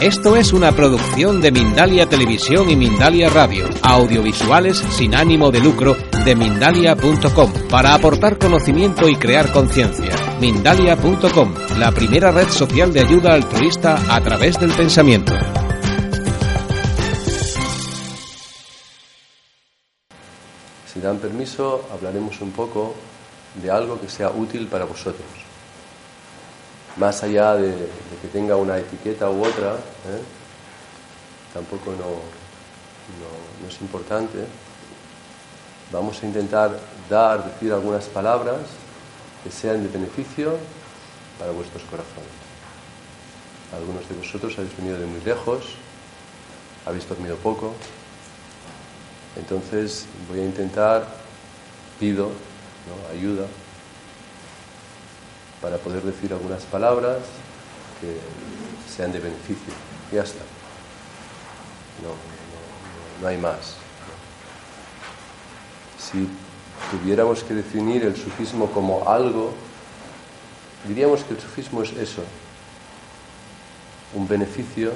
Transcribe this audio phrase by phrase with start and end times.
[0.00, 5.96] Esto es una producción de Mindalia Televisión y Mindalia Radio, audiovisuales sin ánimo de lucro
[6.24, 10.14] de mindalia.com, para aportar conocimiento y crear conciencia.
[10.40, 15.32] Mindalia.com, la primera red social de ayuda altruista a través del pensamiento.
[20.86, 22.94] Si dan permiso, hablaremos un poco
[23.60, 25.47] de algo que sea útil para vosotros.
[26.98, 27.88] Más allá de,
[28.20, 30.22] que tenga una etiqueta u otra, ¿eh?
[31.54, 32.20] tampoco no,
[33.20, 34.38] no, es importante.
[35.92, 38.60] Vamos a intentar dar, decir algunas palabras
[39.44, 40.56] que sean de beneficio
[41.38, 42.48] para vuestros corazones.
[43.72, 45.74] Algunos de vosotros habéis venido de muy lejos,
[46.84, 47.74] habéis dormido poco,
[49.36, 51.06] entonces voy a intentar,
[52.00, 52.32] pido
[53.12, 53.46] ayuda
[55.60, 57.18] para poder decir algunas palabras
[58.00, 58.16] que
[58.92, 59.72] sean de beneficio.
[60.12, 60.40] Ya está.
[62.02, 63.74] No, no, no hay más.
[65.98, 66.28] Si
[66.90, 69.52] tuviéramos que definir el sufismo como algo,
[70.86, 72.22] diríamos que el sufismo es eso,
[74.14, 74.92] un beneficio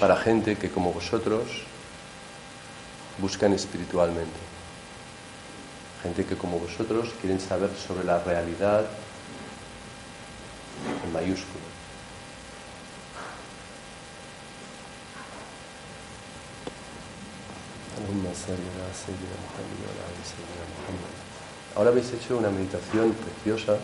[0.00, 1.62] para gente que como vosotros
[3.18, 4.53] buscan espiritualmente.
[6.04, 8.84] Gente que como vosotros quieren saber sobre la realidad
[11.02, 11.64] en mayúscula.
[21.74, 23.78] Ahora habéis hecho una meditación preciosa,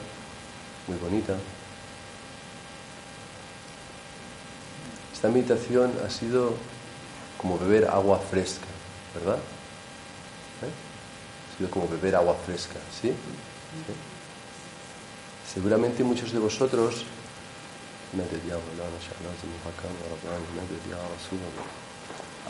[0.89, 1.37] muy bonita.
[5.15, 6.53] Esta meditación ha sido
[7.39, 8.67] como beber agua fresca,
[9.15, 9.39] ¿verdad?
[11.61, 13.09] Sido como beber agua fresca, ¿sí?
[13.09, 13.93] ¿Sí?
[15.53, 17.05] Seguramente muchos de vosotros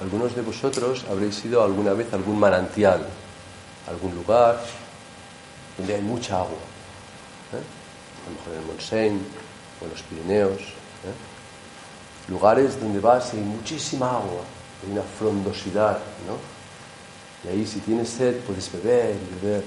[0.01, 3.05] algunos de vosotros habréis ido alguna vez algún manantial,
[3.89, 4.61] algún lugar
[5.77, 6.63] donde hay mucha agua.
[7.53, 7.63] ¿eh?
[8.23, 9.21] A lo mejor en el Montseny
[9.81, 10.61] o en los Pirineos.
[10.61, 12.29] ¿eh?
[12.29, 14.45] Lugares donde vas y hay muchísima agua,
[14.85, 15.99] hay una frondosidad,
[16.29, 16.60] ¿no?
[17.45, 19.65] Y ahí si tienes sed puedes beber y beber.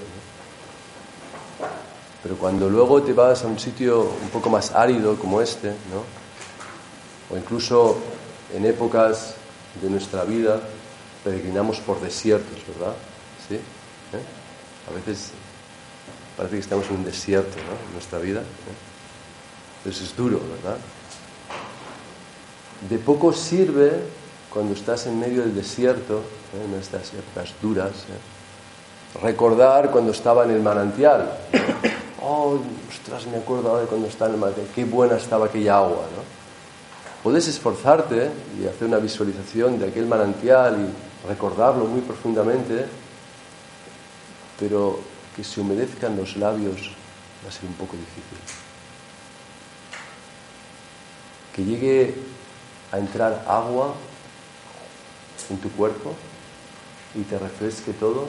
[2.22, 6.04] Pero cuando luego te vas a un sitio un poco más árido como este, ¿no?
[7.30, 7.98] O incluso
[8.54, 9.34] en épocas
[9.82, 10.60] de nuestra vida
[11.22, 12.94] peregrinamos por desiertos, ¿verdad?
[13.48, 13.56] ¿Sí?
[13.56, 14.90] ¿Eh?
[14.90, 15.30] A veces
[16.36, 17.88] parece que estamos en un desierto ¿no?
[17.88, 18.40] en nuestra vida.
[18.40, 18.94] ¿eh?
[19.78, 20.78] Entonces es duro, ¿verdad?
[22.88, 23.92] De poco sirve
[24.54, 26.18] cuando estás en medio del desierto,
[26.54, 26.64] ¿eh?
[26.64, 27.90] en estas épocas duras,
[29.20, 31.36] recordar cuando estaba en el manantial.
[32.22, 35.78] Oh, ostras, me acuerdo ahora de cuando estaba en el manantial, qué buena estaba aquella
[35.78, 36.22] agua, ¿no?
[37.24, 42.86] Puedes esforzarte y hacer una visualización de aquel manantial y recordarlo muy profundamente,
[44.60, 45.00] pero
[45.34, 46.92] que se humedezcan los labios
[47.44, 48.38] va a ser un poco difícil.
[51.54, 52.14] Que llegue
[52.92, 53.94] a entrar agua
[55.50, 56.14] en tu cuerpo
[57.14, 58.28] y te refresque todo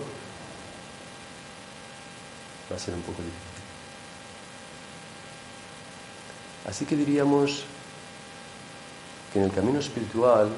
[2.71, 3.55] va a ser un poco difícil.
[6.67, 7.63] Así que diríamos
[9.31, 10.49] que en el camino espiritual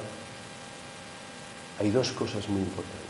[1.79, 3.07] hay dos cosas muy importantes.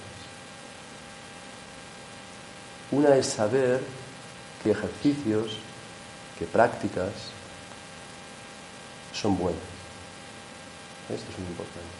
[2.91, 3.81] Una es saber
[4.63, 5.57] qué ejercicios,
[6.39, 7.11] qué prácticas
[9.13, 9.61] son buenas.
[11.09, 11.96] Esto es muy importante.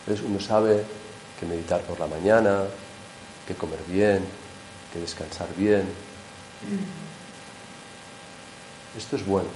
[0.00, 0.84] Entonces uno sabe
[1.38, 2.64] que meditar por la mañana,
[3.46, 4.24] que comer bien,
[4.92, 5.84] que descansar bien.
[8.96, 9.48] Esto es bueno,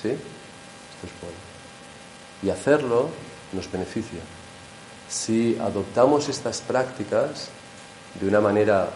[0.00, 0.08] ¿sí?
[0.08, 1.36] Esto es bueno.
[2.42, 3.10] Y hacerlo
[3.52, 4.20] nos beneficia.
[5.08, 7.48] Si adoptamos estas prácticas
[8.20, 8.90] de una manera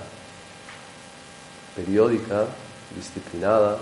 [1.75, 2.47] periódica,
[2.95, 3.79] disciplinada,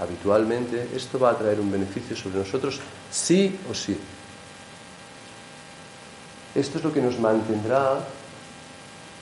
[0.00, 3.96] habitualmente, esto va a traer un beneficio sobre nosotros sí o sí.
[6.58, 8.00] Esto es lo que nos mantendrá,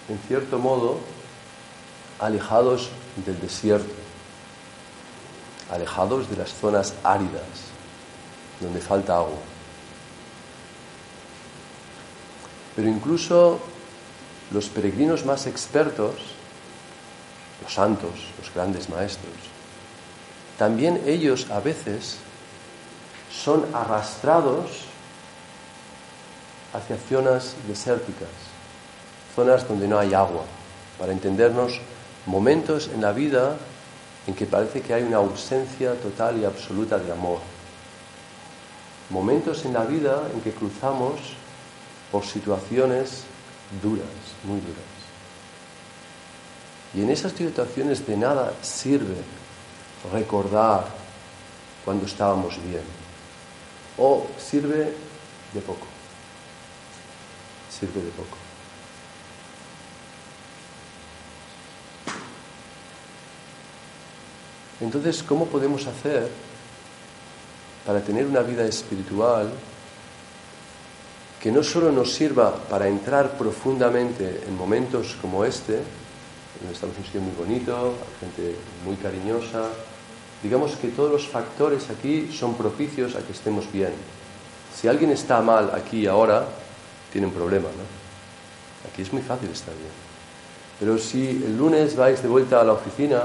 [0.09, 1.00] en cierto modo,
[2.19, 2.88] alejados
[3.27, 3.93] del desierto,
[5.71, 7.44] alejados de las zonas áridas,
[8.59, 9.37] donde falta agua.
[12.75, 13.61] Pero incluso
[14.50, 16.15] los peregrinos más expertos,
[17.62, 19.35] los santos, los grandes maestros,
[20.56, 22.17] también ellos a veces
[23.31, 24.87] son arrastrados
[26.76, 28.28] hacia zonas desérticas,
[29.34, 30.44] zonas donde no hay agua,
[30.99, 31.81] para entendernos,
[32.26, 33.56] momentos en la vida
[34.26, 37.40] en que parece que hay una ausencia total y absoluta de amor.
[39.08, 41.20] momentos en la vida en que cruzamos
[42.11, 43.23] por situaciones
[43.81, 44.06] duras,
[44.43, 44.96] muy duras.
[46.93, 49.14] Y en esas situaciones de nada sirve
[50.12, 50.87] recordar
[51.84, 52.82] cuando estábamos bien.
[53.99, 54.93] O sirve
[55.52, 55.96] de poco.
[57.78, 58.37] Sirve de poco.
[64.81, 66.31] Entonces, ¿cómo podemos hacer
[67.87, 69.50] para tener una vida espiritual
[71.40, 75.81] que no solo nos sirva para entrar profundamente en momentos como este,
[76.61, 79.69] donde estamos en un sitio muy bonito, gente muy cariñosa,
[80.43, 83.93] digamos que todos los factores aquí son propicios a que estemos bien.
[84.75, 86.46] Si alguien está mal aquí ahora,
[87.17, 88.91] tiene un problema, ¿no?
[88.93, 89.89] Aquí es muy fácil estar bien.
[90.79, 93.23] Pero si el lunes vais de vuelta a la oficina,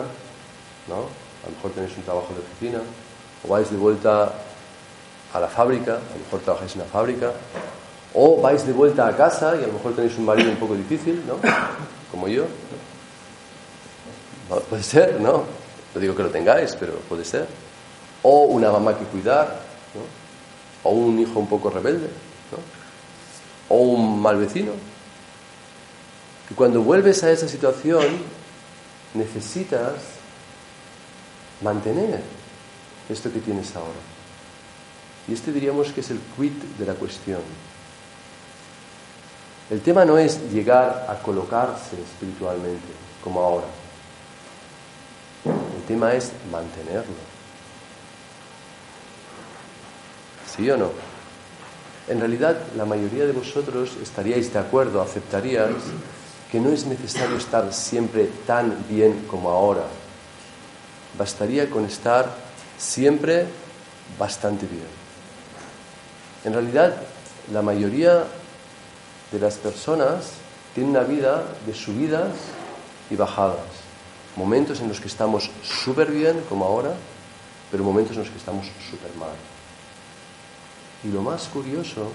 [0.88, 0.96] ¿no?
[0.96, 2.80] A lo mejor tenéis un trabajo de oficina,
[3.44, 4.32] o vais de vuelta
[5.34, 7.34] a la fábrica, a lo mejor trabajáis en la fábrica,
[8.14, 10.74] o vais de vuelta a casa y a lo mejor tenéis un marido un poco
[10.74, 11.36] difícil, ¿no?
[12.12, 12.46] Como yo.
[14.70, 15.44] Puede ser, ¿no?
[15.94, 17.46] No digo que lo tengáis, pero puede ser.
[18.24, 19.48] O una mamá que cuidar,
[19.94, 20.90] ¿no?
[20.90, 22.08] O un hijo un poco rebelde,
[22.54, 22.81] ¿no?
[23.72, 24.74] O un mal vecino.
[26.50, 28.04] Que cuando vuelves a esa situación
[29.14, 29.94] necesitas
[31.62, 32.22] mantener
[33.10, 34.00] esto que tienes ahora.
[35.28, 37.42] Y este diríamos que es el quid de la cuestión.
[39.70, 42.92] El tema no es llegar a colocarse espiritualmente,
[43.24, 43.68] como ahora.
[45.46, 47.16] El tema es mantenerlo.
[50.54, 51.11] ¿Sí o no?
[52.08, 55.84] En realidad, la mayoría de vosotros estaríais de acuerdo, aceptaríais
[56.52, 59.86] que no es necesario estar siempre tan bien como ahora.
[61.18, 62.28] Bastaría con estar
[62.78, 63.46] siempre
[64.20, 65.02] bastante bien.
[66.44, 66.96] En realidad,
[67.54, 68.26] la mayoría
[69.32, 70.32] de las personas
[70.74, 72.32] tienen una vida de subidas
[73.10, 73.60] y bajadas.
[74.36, 76.94] Momentos en los que estamos súper bien, como ahora,
[77.70, 79.36] pero momentos en los que estamos súper mal.
[81.04, 82.12] Y lo más curioso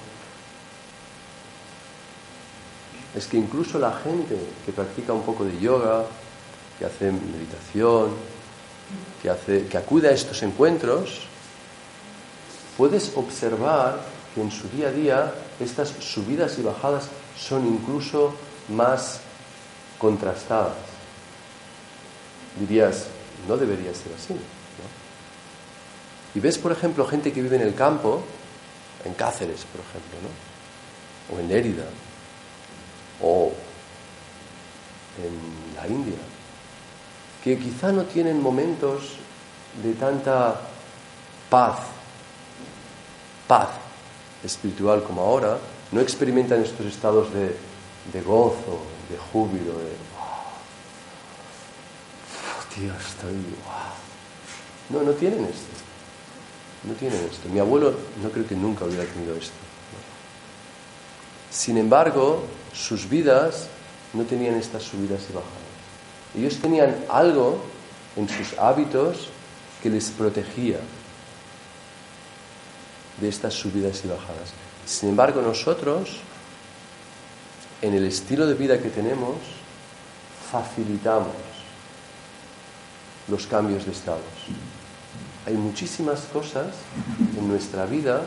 [3.14, 6.04] es que incluso la gente que practica un poco de yoga,
[6.78, 8.10] que hace meditación,
[9.22, 11.26] que, hace, que acude a estos encuentros,
[12.76, 14.00] puedes observar
[14.36, 18.34] en su día a día estas subidas y bajadas son incluso
[18.68, 19.20] más
[19.98, 20.74] contrastadas.
[22.60, 23.06] Dirías,
[23.48, 24.34] no debería ser así.
[26.34, 28.22] Y ves, por ejemplo, gente que vive en el campo,
[29.06, 31.34] en Cáceres, por ejemplo, ¿no?
[31.36, 31.86] o en Lérida,
[33.22, 33.52] o
[35.22, 36.18] en la India,
[37.42, 39.16] que quizá no tienen momentos
[39.82, 40.60] de tanta
[41.50, 41.78] paz,
[43.46, 43.68] paz,
[44.44, 45.58] espiritual como ahora,
[45.92, 48.80] no experimentan estos estados de, gozo,
[49.10, 50.06] de júbilo, de
[52.74, 53.42] tío, estoy
[54.90, 55.85] No, no tienen esto.
[56.84, 57.48] No tienen esto.
[57.48, 59.54] Mi abuelo no creo que nunca hubiera tenido esto.
[61.50, 63.68] Sin embargo, sus vidas
[64.12, 65.52] no tenían estas subidas y bajadas.
[66.36, 67.62] Ellos tenían algo
[68.16, 69.28] en sus hábitos
[69.82, 70.78] que les protegía,
[73.20, 74.52] de estas subidas y bajadas.
[74.84, 76.18] Sin embargo, nosotros,
[77.82, 79.36] en el estilo de vida que tenemos,
[80.50, 81.34] facilitamos
[83.28, 84.22] los cambios de estados.
[85.46, 86.66] Hay muchísimas cosas
[87.38, 88.22] en nuestra vida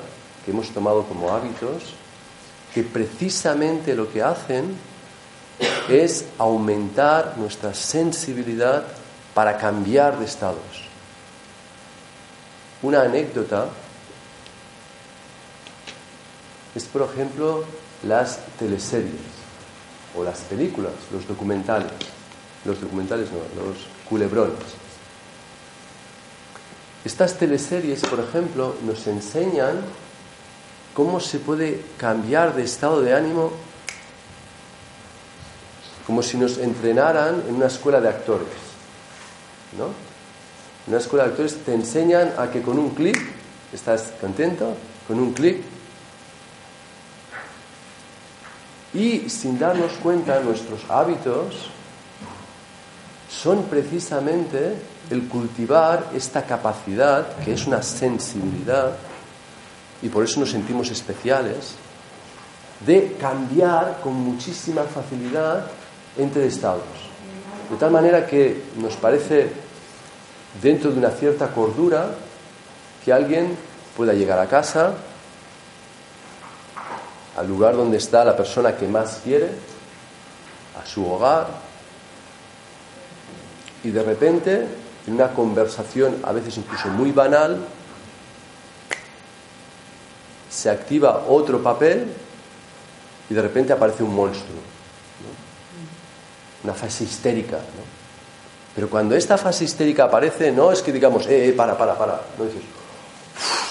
[0.46, 1.96] que hemos tomado como hábitos
[2.74, 4.76] que precisamente lo que hacen
[5.90, 8.86] es aumentar nuestra sensibilidad
[9.34, 10.88] para cambiar de estados.
[12.82, 13.68] Una anécdota
[16.74, 17.66] es, por ejemplo,
[18.04, 19.20] las teleseries
[20.16, 21.92] o las películas, los documentales.
[22.64, 24.89] Los documentales no, los culebrones.
[27.06, 29.82] Estas teleseries, por ejemplo, nos enseñan
[30.94, 33.52] cómo se puede cambiar de estado de ánimo
[36.06, 38.48] como si nos entrenaran en una escuela de actores.
[39.78, 39.86] ¿No?
[39.86, 43.18] En una escuela de actores te enseñan a que con un clic,
[43.72, 44.76] estás contento,
[45.08, 45.62] con un clic
[48.94, 51.70] Y sin darnos cuenta, nuestros hábitos
[53.30, 54.76] son precisamente
[55.10, 58.94] el cultivar esta capacidad, que es una sensibilidad,
[60.02, 61.76] y por eso nos sentimos especiales,
[62.86, 65.66] de cambiar con muchísima facilidad
[66.18, 66.84] entre estados.
[67.70, 69.52] De tal manera que nos parece,
[70.62, 72.12] dentro de una cierta cordura,
[73.04, 73.58] que alguien
[73.98, 74.94] pueda llegar a casa
[77.38, 79.50] al lugar donde está la persona que más quiere,
[80.82, 81.48] a su hogar,
[83.84, 84.68] y de repente,
[85.10, 87.58] en una conversación a veces incluso muy banal,
[90.50, 92.06] se activa otro papel
[93.28, 94.60] y de repente aparece un monstruo,
[96.64, 97.58] una fase histérica.
[98.76, 102.22] Pero cuando esta fase histérica aparece, no es que digamos, eh, eh para, para, para,
[102.38, 102.62] no dices,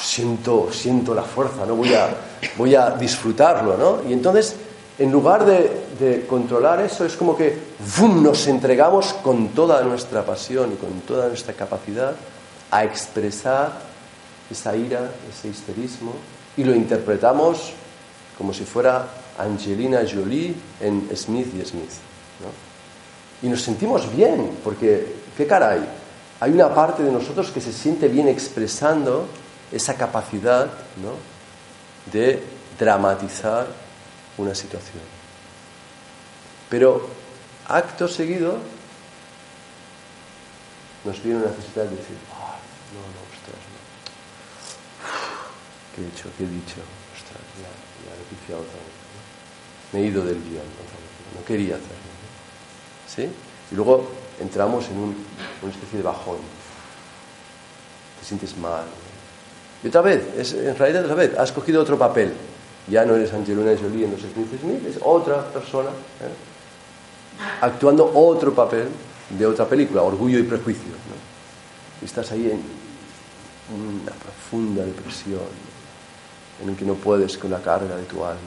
[0.02, 1.76] siento, siento la fuerza, ¿no?
[1.76, 2.08] voy, a,
[2.56, 4.10] voy a disfrutarlo, ¿no?
[4.10, 4.56] Y entonces,
[4.98, 7.56] en lugar de, controlar eso, es como que
[8.00, 12.14] nos entregamos con toda nuestra pasión y con toda nuestra capacidad
[12.70, 13.72] a expresar
[14.50, 16.12] esa ira, ese histerismo,
[16.56, 17.72] y lo interpretamos
[18.36, 19.06] como si fuera
[19.38, 21.92] Angelina Jolie en Smith y Smith.
[22.40, 23.46] ¿no?
[23.46, 25.80] Y nos sentimos bien, porque, ¿qué caray?
[26.40, 29.26] Hay una parte de nosotros que se siente bien expresando
[29.70, 30.66] esa capacidad
[31.00, 31.12] ¿no?
[32.12, 32.42] de
[32.78, 33.87] dramatizar
[34.38, 35.02] una situación.
[36.70, 37.08] Pero
[37.66, 38.58] acto seguido
[41.04, 42.16] nos viene una necesidad de decir,
[42.94, 43.80] no, no, ostras, no.
[45.94, 46.28] ¿Qué he dicho?
[46.36, 46.80] ¿Qué he dicho?
[47.14, 47.70] Ostras, ya,
[48.04, 48.96] ya he otra vez.
[49.92, 50.64] Me he ido del guion,
[51.34, 51.96] no, quería hacerlo.
[53.06, 53.28] ¿Sí?
[53.70, 55.26] Y luego entramos en un,
[55.62, 56.38] una especie de bajón.
[58.20, 58.84] Te sientes mal,
[59.82, 62.32] y otra vez, es, en realidad otra vez, has cogido otro papel.
[62.90, 67.60] Ya no eres Angelina Jolie en los Smith Smith, es otra persona ¿eh?
[67.60, 68.88] actuando otro papel
[69.30, 70.92] de otra película, Orgullo y Prejuicio.
[72.02, 72.62] Estás ahí en
[73.74, 75.40] una profunda depresión,
[76.62, 78.38] en el que no puedes con la carga de tu alma.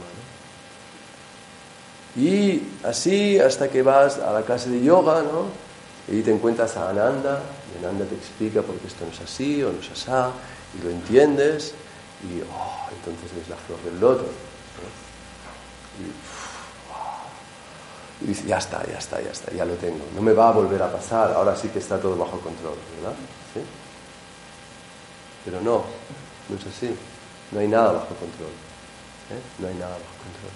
[2.15, 5.71] Y así hasta que vas a la clase de yoga, ¿no?
[6.07, 7.41] y te encuentras a Ananda,
[7.73, 10.11] y Ananda te explica por qué esto no es así o no es así,
[10.77, 11.73] y lo entiendes
[12.23, 14.25] y oh, entonces ves la flor del loto.
[18.21, 20.05] Y, dices, ya está, ya está, ya está, ya lo tengo.
[20.15, 23.15] No me va a volver a pasar, ahora sí que está todo bajo control, ¿verdad?
[25.43, 25.83] Pero no,
[26.49, 26.95] no es así.
[27.51, 28.51] No hay nada bajo control.
[29.31, 29.41] ¿eh?
[29.59, 30.51] No hay nada bajo control.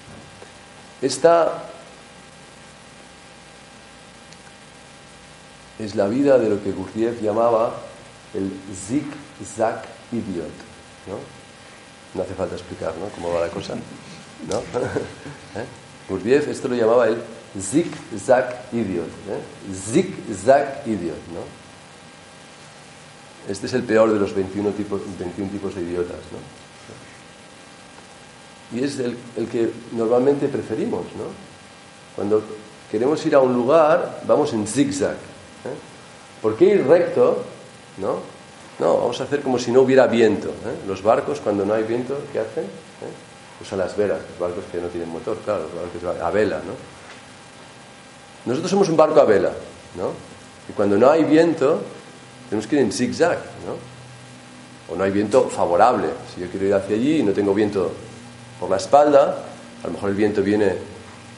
[1.02, 1.64] Esta
[5.80, 7.76] es la vida de lo que Gurdjieff llamaba
[8.34, 9.82] el zig-zag
[10.12, 10.52] idiot,
[11.08, 11.45] ¿no?
[12.16, 13.08] No hace falta explicar, ¿no?
[13.10, 14.58] Cómo va la cosa, ¿no?
[15.60, 15.66] ¿Eh?
[16.10, 17.22] Gurdjieff esto lo llamaba el
[17.60, 19.42] zig-zag idiot, ¿eh?
[19.74, 21.42] zig-zag idiot, ¿no?
[23.48, 26.40] Este es el peor de los 21 tipos, 21 tipos de idiotas, ¿no?
[28.78, 31.26] Y es el, el que normalmente preferimos, ¿no?
[32.16, 32.42] Cuando
[32.90, 35.14] queremos ir a un lugar, vamos en zigzag.
[35.14, 35.78] ¿eh?
[36.42, 37.44] ¿Por qué ir recto?
[37.98, 38.35] ¿no?
[38.80, 40.50] No, vamos a hacer como si no hubiera viento.
[40.50, 40.84] ¿eh?
[40.88, 42.66] Los barcos, cuando no hay viento, ¿qué hacen?
[42.66, 43.62] ¿Eh?
[43.62, 46.74] Usan las velas, los barcos que no tienen motor, claro, los barcos a vela, ¿no?
[48.46, 49.52] Nosotros somos un barco a vela,
[49.96, 50.12] ¿no?
[50.70, 51.82] Y cuando no hay viento,
[52.50, 54.94] tenemos que ir en zigzag, ¿no?
[54.94, 56.10] O no hay viento favorable.
[56.34, 57.92] Si yo quiero ir hacia allí y no tengo viento
[58.60, 59.38] por la espalda,
[59.84, 60.76] a lo mejor el viento viene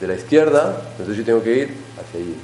[0.00, 2.36] de la izquierda, entonces yo tengo que ir hacia allí.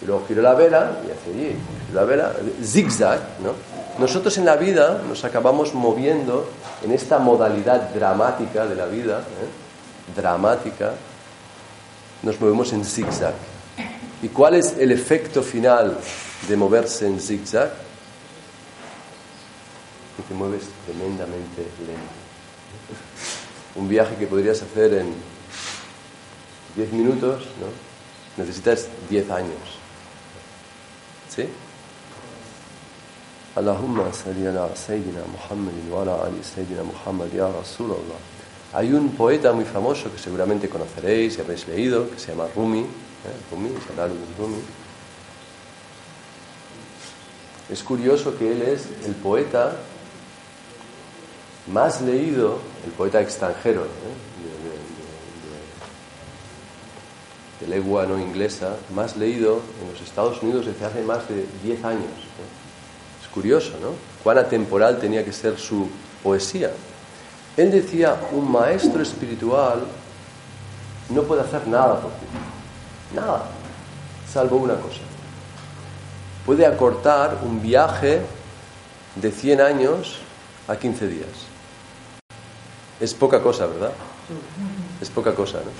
[0.00, 1.56] Y luego giro la vela y hacia allí.
[1.92, 3.52] La vela, zigzag, ¿no?
[3.98, 6.48] Nosotros en la vida nos acabamos moviendo
[6.84, 10.14] en esta modalidad dramática de la vida, ¿eh?
[10.14, 10.94] dramática,
[12.22, 13.34] nos movemos en zigzag.
[14.22, 15.98] ¿Y cuál es el efecto final
[16.48, 17.72] de moverse en zigzag?
[20.16, 22.18] Que te mueves tremendamente lento.
[23.74, 25.12] Un viaje que podrías hacer en
[26.76, 28.42] 10 minutos, ¿no?
[28.42, 29.58] necesitas 10 años.
[31.34, 31.48] ¿Sí?
[34.74, 37.48] Sayyidina Muhammad wa ala Sayyidina Muhammad ya.
[38.72, 42.80] Hay un poeta muy famoso que seguramente conoceréis y habréis leído, que se llama Rumi,
[42.80, 42.86] ¿eh?
[43.50, 43.70] Rumi,
[44.38, 44.58] Rumi.
[47.70, 49.76] Es curioso que él es el poeta
[51.72, 53.86] más leído, el poeta extranjero, ¿eh?
[57.60, 61.46] de, de, lengua no inglesa, más leído en los Estados Unidos desde hace más de
[61.62, 62.04] 10 años.
[62.04, 62.57] ¿eh?
[63.38, 63.92] Curioso, ¿no?
[64.24, 65.88] Cuán atemporal tenía que ser su
[66.24, 66.72] poesía.
[67.56, 69.84] Él decía, un maestro espiritual
[71.10, 72.26] no puede hacer nada por ti.
[73.14, 73.44] Nada.
[74.28, 75.02] Salvo una cosa.
[76.44, 78.22] Puede acortar un viaje
[79.14, 80.18] de 100 años
[80.66, 81.28] a 15 días.
[82.98, 83.92] Es poca cosa, ¿verdad?
[85.00, 85.70] Es poca cosa, ¿no?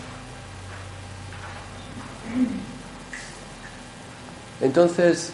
[4.61, 5.33] Entonces,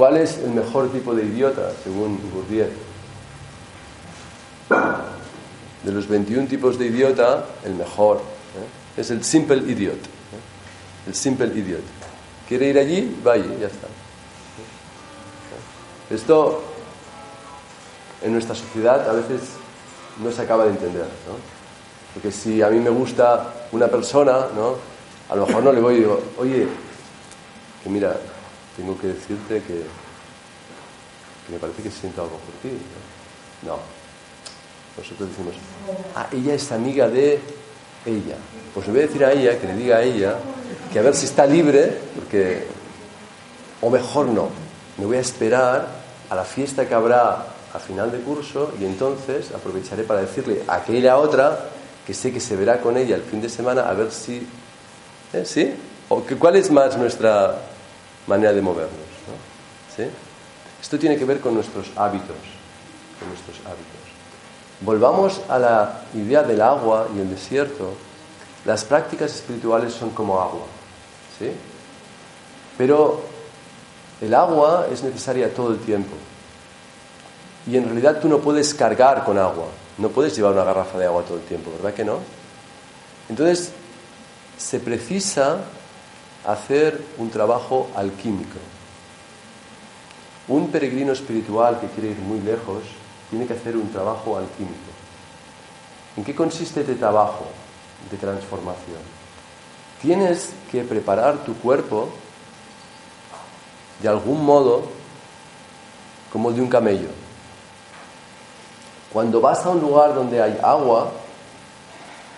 [0.00, 2.70] ¿Cuál es el mejor tipo de idiota, según Gurdjieff?
[5.84, 8.16] de los 21 tipos de idiota, el mejor.
[8.16, 8.98] ¿eh?
[8.98, 9.96] Es el simple idiot.
[9.96, 11.08] ¿eh?
[11.08, 11.82] El simple idiot.
[12.48, 13.14] ¿Quiere ir allí?
[13.22, 13.88] Vaya, ya está.
[16.08, 16.62] Esto
[18.22, 19.50] en nuestra sociedad a veces
[20.24, 21.04] no se acaba de entender.
[21.04, 21.36] ¿no?
[22.14, 24.76] Porque si a mí me gusta una persona, ¿no?
[25.28, 26.66] a lo mejor no le voy y digo, oye,
[27.84, 28.16] que mira,
[28.80, 29.84] tengo que decirte que,
[31.46, 32.76] que me parece que siento algo por ti.
[33.62, 33.76] No.
[34.96, 35.54] Nosotros decimos,
[36.16, 37.40] ah, ella es amiga de
[38.06, 38.36] ella.
[38.72, 40.36] Pues le voy a decir a ella, que le diga a ella,
[40.90, 42.66] que a ver si está libre, porque,
[43.82, 44.48] o mejor no,
[44.96, 45.86] me voy a esperar
[46.30, 50.76] a la fiesta que habrá a final de curso y entonces aprovecharé para decirle a
[50.76, 51.68] aquella otra
[52.06, 54.46] que sé que se verá con ella el fin de semana a ver si...
[55.32, 55.44] ¿eh?
[55.44, 55.72] ¿Sí?
[56.08, 57.69] ¿O que, ¿Cuál es más nuestra
[58.26, 59.06] manera de movernos?
[59.96, 60.04] ¿Sí?
[60.80, 62.36] Esto tiene que ver con nuestros hábitos,
[63.18, 64.00] con nuestros hábitos.
[64.80, 67.92] Volvamos a la idea del agua y el desierto.
[68.64, 70.66] Las prácticas espirituales son como agua,
[71.38, 71.50] ¿sí?
[72.78, 73.22] Pero
[74.20, 76.14] el agua es necesaria todo el tiempo.
[77.66, 79.66] Y en realidad tú no puedes cargar con agua,
[79.98, 82.18] no puedes llevar una garrafa de agua todo el tiempo, ¿verdad que no?
[83.28, 83.72] Entonces,
[84.56, 85.58] se precisa
[86.46, 88.58] hacer un trabajo alquímico.
[90.48, 92.82] Un peregrino espiritual que quiere ir muy lejos
[93.28, 94.90] tiene que hacer un trabajo alquímico.
[96.16, 97.46] ¿En qué consiste este trabajo
[98.10, 98.98] de transformación?
[100.02, 102.08] Tienes que preparar tu cuerpo
[104.02, 104.82] de algún modo
[106.32, 107.08] como de un camello.
[109.12, 111.10] Cuando vas a un lugar donde hay agua,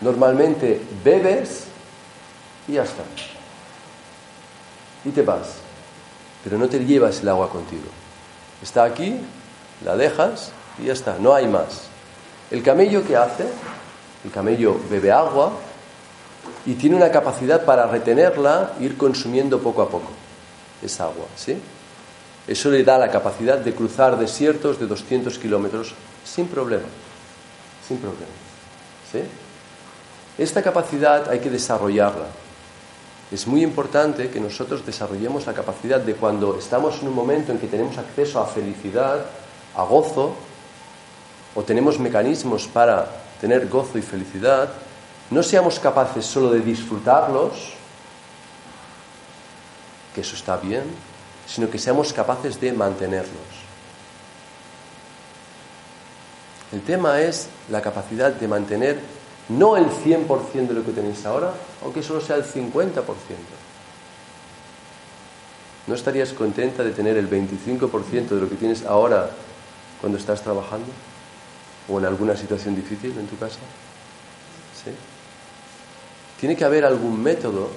[0.01, 1.65] normalmente bebes
[2.67, 3.03] y ya está.
[5.05, 5.57] Y te vas.
[6.45, 7.89] Pero no te llevas el agua contigo.
[8.63, 9.21] Está aquí,
[9.85, 11.83] la dejas y ya está, no hay más.
[12.51, 13.47] El camello que hace,
[14.25, 15.53] el camello bebe agua
[16.67, 20.11] y tiene una capacidad para retenerla, ir consumiendo poco a poco
[20.83, 21.59] esa agua, ¿sí?
[22.47, 26.89] Eso le da la capacidad de cruzar desiertos de 200 kilómetros sin problema,
[27.87, 28.27] sin problema,
[29.11, 29.21] ¿sí?
[30.39, 32.27] Esta capacidad hay que desarrollarla.
[33.33, 37.59] Es muy importante que nosotros desarrollemos la capacidad de cuando estamos en un momento en
[37.59, 39.25] que tenemos acceso a felicidad,
[39.75, 40.37] a gozo,
[41.55, 43.09] o tenemos mecanismos para
[43.41, 44.71] tener gozo y felicidad,
[45.31, 47.73] no seamos capaces solo de disfrutarlos,
[50.15, 50.85] que eso está bien,
[51.47, 53.63] sino que seamos capaces de mantenerlos.
[56.71, 59.01] El tema es la capacidad de mantener
[59.49, 61.53] no el 100% de lo que tenéis ahora,
[61.83, 63.03] aunque solo sea el 50%.
[65.87, 69.31] ¿No estarías contenta de tener el 25% de lo que tienes ahora
[70.01, 70.87] cuando estás trabajando?
[71.89, 73.59] ¿O en alguna situación difícil en tu casa?
[74.85, 74.93] ¿Sí?
[76.39, 77.69] Tiene que haber algún método,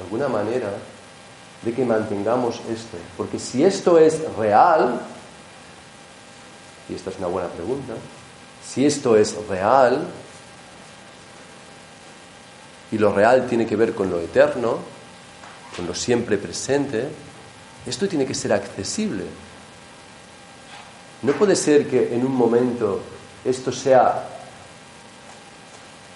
[0.00, 0.70] alguna manera
[1.62, 2.96] de que mantengamos esto.
[3.16, 5.00] Porque si esto es real,
[6.88, 7.94] y esta es una buena pregunta,
[8.64, 10.06] si esto es real,
[12.92, 14.78] y lo real tiene que ver con lo eterno,
[15.76, 17.08] con lo siempre presente,
[17.86, 19.24] esto tiene que ser accesible.
[21.22, 23.00] No puede ser que en un momento
[23.44, 24.26] esto sea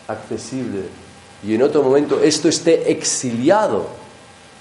[0.08, 0.82] accesible
[1.42, 4.04] y en otro momento esto esté exiliado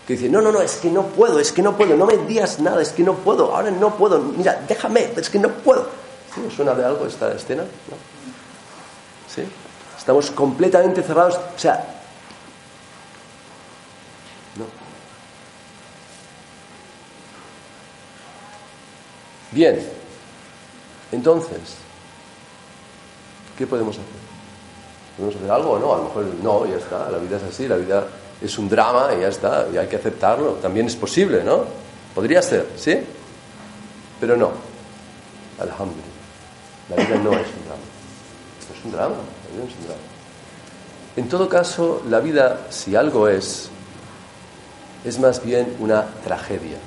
[0.07, 2.17] que dice, no, no, no, es que no puedo, es que no puedo, no me
[2.17, 5.87] digas nada, es que no puedo, ahora no puedo, mira, déjame, es que no puedo.
[6.35, 6.41] ¿Sí?
[6.53, 7.63] suena de algo esta escena?
[9.33, 9.43] ¿Sí?
[9.97, 12.02] Estamos completamente cerrados, o sea,
[19.53, 19.79] Bien,
[21.11, 21.59] entonces,
[23.55, 24.07] ¿qué podemos hacer?
[25.15, 25.93] ¿Podemos hacer algo o no?
[25.93, 28.07] A lo mejor no, ya está, la vida es así, la vida
[28.41, 30.53] es un drama y ya está, y hay que aceptarlo.
[30.53, 31.65] También es posible, ¿no?
[32.15, 32.99] Podría ser, ¿sí?
[34.19, 34.51] Pero no.
[35.59, 36.13] Alhamdulillah.
[36.89, 37.83] La vida no es un drama.
[38.67, 40.01] No es un drama, la vida no es un drama.
[41.15, 43.69] En todo caso, la vida, si algo es,
[45.05, 46.77] es más bien una tragedia.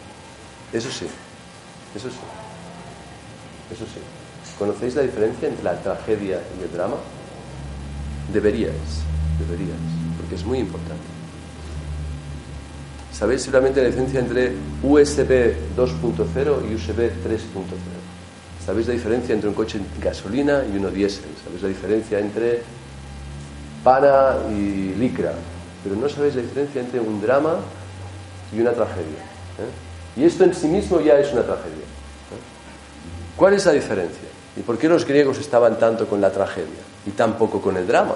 [0.72, 1.06] Eso sí,
[1.94, 2.16] eso sí,
[3.70, 4.00] eso sí.
[4.58, 6.96] ¿Conocéis la diferencia entre la tragedia y el drama?
[8.32, 9.04] Deberíais,
[9.38, 9.76] deberíais,
[10.18, 11.16] porque es muy importante.
[13.12, 14.52] ¿Sabéis seguramente la diferencia entre
[14.82, 17.96] USB 2.0 y USB 3.0?
[18.64, 21.24] ¿Sabéis la diferencia entre un coche gasolina y uno diésel?
[21.42, 22.62] ¿Sabéis la diferencia entre
[23.82, 25.32] pana y licra?
[25.82, 27.56] Pero no sabéis la diferencia entre un drama
[28.52, 29.22] y una tragedia.
[29.60, 30.20] ¿eh?
[30.20, 31.85] Y esto en sí mismo ya es una tragedia.
[33.36, 34.28] ¿Cuál es la diferencia?
[34.56, 36.96] ¿Y por qué los griegos estaban tanto con la tragedia?
[37.06, 38.14] y tampoco con el drama.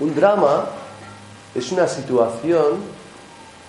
[0.00, 0.66] Un drama
[1.54, 2.98] es una situación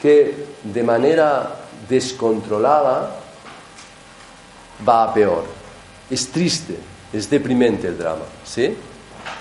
[0.01, 1.51] que de manera
[1.87, 3.11] descontrolada
[4.87, 5.43] va a peor.
[6.09, 6.77] Es triste,
[7.13, 8.75] es deprimente el drama, ¿sí?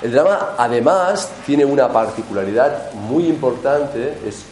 [0.02, 4.44] El drama además tiene una particularidad muy importante, es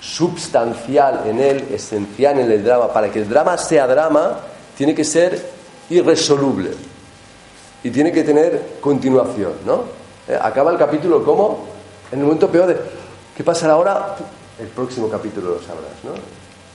[0.00, 2.92] substancial en él, esencial en el drama.
[2.92, 4.38] Para que el drama sea drama,
[4.76, 5.53] tiene que ser
[5.90, 6.70] irresoluble
[7.82, 9.84] y tiene que tener continuación, ¿no?
[10.26, 11.66] Eh, acaba el capítulo como
[12.10, 12.76] en el momento peor de
[13.36, 14.16] ¿qué pasará ahora?
[14.58, 16.12] El próximo capítulo lo sabrás, ¿no?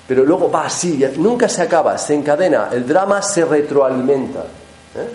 [0.07, 4.39] Pero luego va así, nunca se acaba, se encadena, el drama se retroalimenta.
[4.95, 5.09] ¿eh?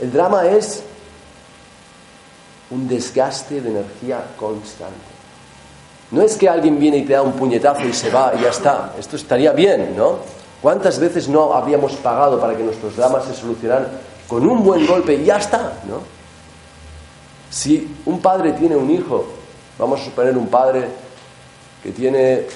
[0.00, 0.82] El drama es
[2.70, 5.12] un desgaste de energía constante.
[6.10, 8.50] No es que alguien viene y te da un puñetazo y se va y ya
[8.50, 8.94] está.
[8.98, 10.18] Esto estaría bien, ¿no?
[10.62, 13.88] ¿Cuántas veces no habríamos pagado para que nuestros dramas se solucionaran
[14.28, 16.00] con un buen golpe y ya está, ¿no?
[17.50, 19.26] Si un padre tiene un hijo,
[19.78, 20.88] vamos a suponer un padre
[21.82, 22.46] que tiene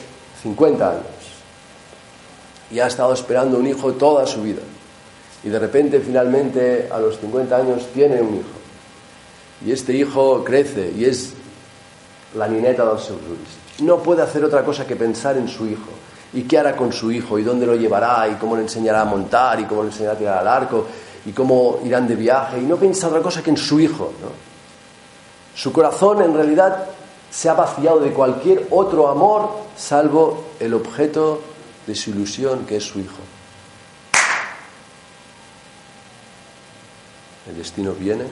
[0.43, 1.03] 50 años
[2.71, 4.63] y ha estado esperando un hijo toda su vida
[5.43, 8.57] y de repente finalmente a los 50 años tiene un hijo
[9.65, 11.35] y este hijo crece y es
[12.35, 13.17] la nineta del seu
[13.81, 15.91] No puede hacer otra cosa que pensar en su hijo.
[16.37, 17.39] ¿Y qué hará con su hijo?
[17.39, 18.29] ¿Y dónde lo llevará?
[18.29, 19.59] ¿Y cómo le enseñará a montar?
[19.59, 20.87] ¿Y cómo le enseñará a tirar al arco?
[21.25, 22.59] ¿Y cómo irán de viaje?
[22.59, 24.13] Y no piensa otra cosa que en su hijo.
[25.55, 26.89] Su corazón en realidad
[27.31, 31.41] se ha vaciado de cualquier otro amor salvo el objeto
[31.87, 33.17] de su ilusión que es su hijo.
[37.49, 38.25] El destino viene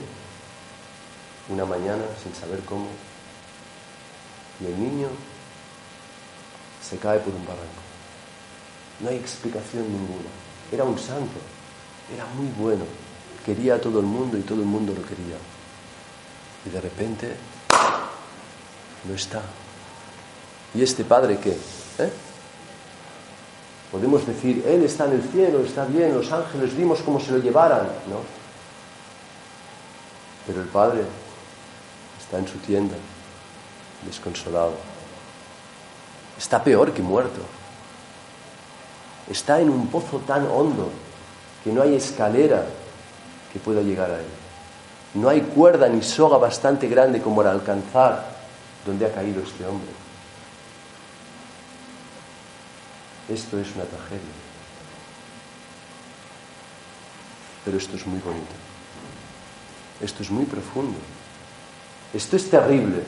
[1.48, 2.86] una mañana sin saber cómo
[4.60, 5.08] y el niño
[6.86, 7.84] se cae por un barranco.
[9.00, 10.28] No hay explicación ninguna.
[10.72, 11.38] Era un santo,
[12.12, 12.85] era muy bueno,
[13.44, 15.37] quería a todo el mundo y todo el mundo lo quería.
[16.66, 17.37] Y de repente
[19.09, 19.42] no está.
[20.74, 21.50] ¿Y este padre qué?
[21.50, 22.12] ¿Eh?
[23.92, 27.38] Podemos decir, Él está en el cielo, está bien, los ángeles vimos cómo se lo
[27.38, 28.20] llevaran, ¿no?
[30.46, 31.02] Pero el padre
[32.20, 32.96] está en su tienda,
[34.04, 34.74] desconsolado.
[36.37, 37.40] Está peor que muerto.
[39.30, 40.90] Está en un pozo tan hondo
[41.62, 42.66] que no hay escalera
[43.52, 44.26] que pueda llegar a él.
[45.14, 48.34] No hay cuerda ni soga bastante grande como para alcanzar
[48.84, 49.90] donde ha caído este hombre.
[53.28, 54.34] Esto es una tragedia.
[57.64, 58.52] Pero esto es muy bonito.
[60.00, 60.98] Esto es muy profundo.
[62.12, 63.02] Esto es terrible.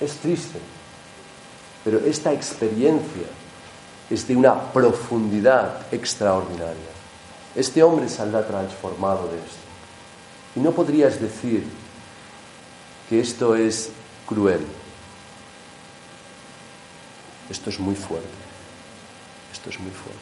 [0.00, 0.58] Es triste.
[1.84, 3.37] Pero esta experiencia
[4.10, 6.98] es de una profundidad extraordinaria.
[7.54, 9.68] Este hombre saldrá transformado de esto.
[10.56, 11.64] Y no podrías decir
[13.08, 13.90] que esto es
[14.26, 14.64] cruel.
[17.50, 18.28] Esto es muy fuerte.
[19.52, 20.18] Esto es muy fuerte.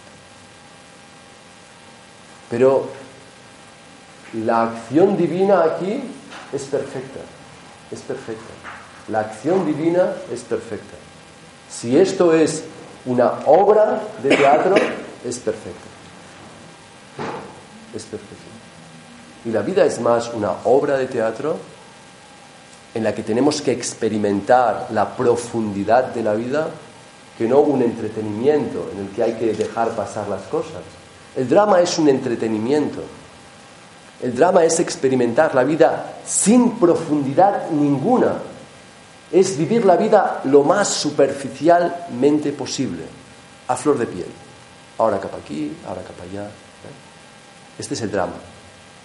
[2.50, 2.88] Pero
[4.44, 6.00] la acción divina aquí
[6.52, 7.20] es perfecta.
[7.90, 8.52] Es perfecta.
[9.08, 10.96] La acción divina es perfecta.
[11.70, 12.64] Si esto es
[13.06, 14.74] una obra de teatro,
[15.24, 15.88] es perfecta.
[17.94, 18.44] Es perfecta.
[19.44, 21.56] Y la vida es más una obra de teatro
[22.94, 26.68] en la que tenemos que experimentar la profundidad de la vida
[27.36, 30.82] que no un entretenimiento en el que hay que dejar pasar las cosas.
[31.36, 33.02] El drama es un entretenimiento.
[34.22, 38.32] El drama es experimentar la vida sin profundidad ninguna.
[39.32, 43.04] Es vivir la vida lo más superficialmente posible,
[43.68, 44.28] a flor de piel.
[44.98, 46.44] Ahora capa aquí, ahora capa allá.
[46.44, 47.78] ¿eh?
[47.78, 48.34] Este es el drama.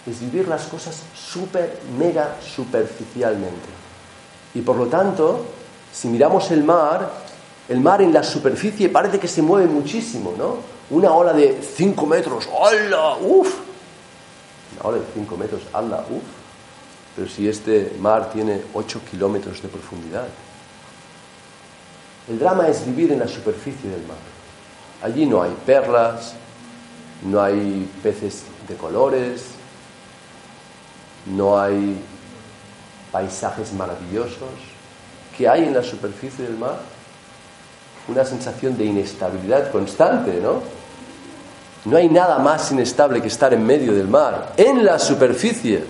[0.06, 3.68] Es vivir las cosas súper, mega superficialmente.
[4.54, 5.44] Y por lo tanto,
[5.92, 7.10] si miramos el mar,
[7.68, 10.56] el mar en la superficie parece que se mueve muchísimo, ¿no?
[10.90, 13.16] Una ola de 5 metros, ¡hola!
[13.20, 13.72] ¡Uf!
[14.80, 16.22] ahora de 5 metros, anda, uff,
[17.14, 20.26] pero si este mar tiene 8 kilómetros de profundidad.
[22.28, 24.16] El drama es vivir en la superficie del mar.
[25.02, 26.34] Allí no hay perlas,
[27.22, 29.42] no hay peces de colores,
[31.26, 31.98] no hay
[33.10, 34.48] paisajes maravillosos.
[35.36, 36.78] ¿Qué hay en la superficie del mar?
[38.08, 40.62] Una sensación de inestabilidad constante, ¿no?
[41.84, 45.84] No hay nada más inestable que estar en medio del mar, en la superficie.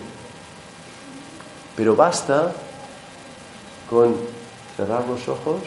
[1.76, 2.52] Pero basta
[3.88, 4.14] con
[4.76, 5.60] cerrar los ojos,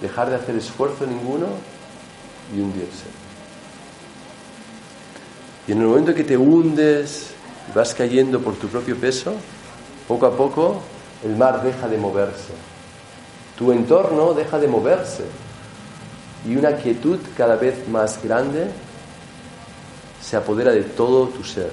[0.00, 1.46] dejar de hacer esfuerzo ninguno
[2.54, 3.06] y hundirse.
[5.66, 7.30] Y en el momento que te hundes
[7.74, 9.34] vas cayendo por tu propio peso,
[10.08, 10.82] poco a poco
[11.24, 12.52] el mar deja de moverse.
[13.56, 15.24] Tu entorno deja de moverse.
[16.46, 18.66] Y una quietud cada vez más grande
[20.20, 21.72] se apodera de todo tu ser.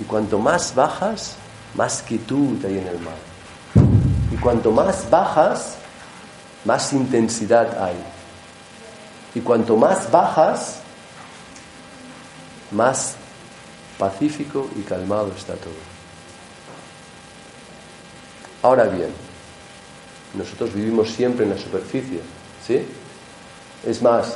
[0.00, 1.36] Y cuanto más bajas,
[1.74, 3.16] más quietud hay en el mar.
[4.32, 5.76] Y cuanto más bajas,
[6.64, 7.96] más intensidad hay.
[9.34, 10.80] Y cuanto más bajas,
[12.70, 13.14] más
[13.98, 15.72] pacífico y calmado está todo.
[18.62, 19.10] Ahora bien,
[20.34, 22.20] nosotros vivimos siempre en la superficie,
[22.66, 22.84] ¿sí?
[23.86, 24.34] Es más,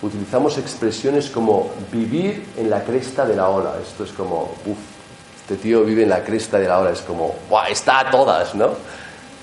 [0.00, 3.74] utilizamos expresiones como vivir en la cresta de la ola.
[3.82, 4.78] Esto es como, uff,
[5.42, 7.68] este tío vive en la cresta de la ola, es como, ¡buah!
[7.68, 8.68] Está a todas, ¿no?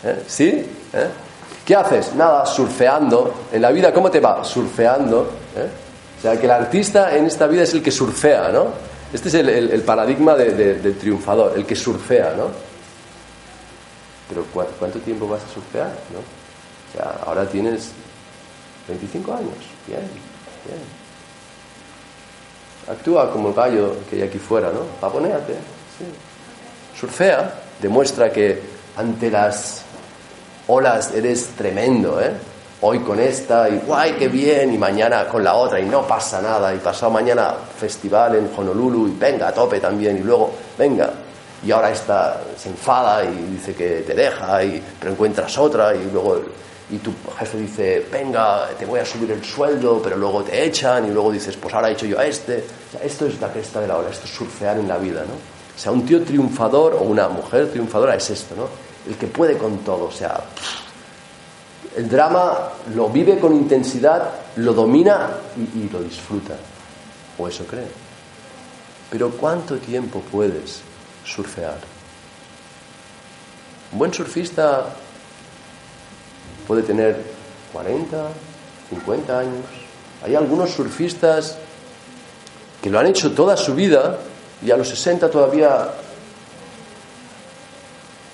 [0.04, 0.24] ¿Eh?
[0.28, 0.48] ¿Sí?
[0.94, 1.10] ¿Eh?
[1.66, 2.16] ¿Qué haces?
[2.16, 3.46] Nada, surfeando.
[3.52, 4.44] En la vida, ¿cómo te va?
[4.44, 5.30] Surfeando.
[5.56, 5.70] ¿eh?
[6.18, 8.68] O sea, que el artista en esta vida es el que surfea, ¿no?
[9.12, 12.48] Este es el, paradigma del triunfador, el que surfea, ¿no?
[14.30, 14.46] Pero
[14.78, 16.20] ¿cuánto tiempo vas a surfear, no?
[16.20, 17.92] O sea, ahora tienes
[18.88, 19.56] 25 años.
[19.88, 20.02] Bien,
[20.66, 20.80] bien.
[22.88, 24.82] Actúa como el gallo que hay aquí fuera, ¿no?
[25.00, 25.56] Paponéate.
[27.00, 28.62] Surfea, demuestra que
[28.98, 29.84] ante las
[30.68, 32.32] olas eres tremendo, ¿eh?
[32.82, 36.42] hoy con esta y guay, qué bien, y mañana con la otra y no pasa
[36.42, 41.10] nada, y pasado mañana festival en Honolulu y venga, a tope también, y luego venga,
[41.66, 46.10] y ahora esta se enfada y dice que te deja, y, pero encuentras otra, y
[46.12, 46.42] luego
[46.92, 51.06] y tu jefe dice, venga, te voy a subir el sueldo, pero luego te echan,
[51.06, 52.64] y luego dices, pues ahora he hecho yo a este.
[53.04, 55.59] esto es la cresta de la ola, esto es surfear en la vida, ¿no?
[55.80, 58.68] O sea, un tío triunfador o una mujer triunfadora es esto, ¿no?
[59.10, 60.44] El que puede con todo, o sea,
[61.96, 66.58] el drama lo vive con intensidad, lo domina y, lo disfruta.
[67.38, 67.88] O eso cree.
[69.10, 70.82] Pero ¿cuánto tiempo puedes
[71.24, 71.78] surfear?
[73.94, 74.86] Un buen surfista
[76.68, 77.24] puede tener
[77.72, 78.28] 40,
[78.90, 79.66] 50 años.
[80.26, 81.58] Hay algunos surfistas
[82.82, 84.20] que lo han hecho toda su vida
[84.62, 85.90] y a los 60 todavía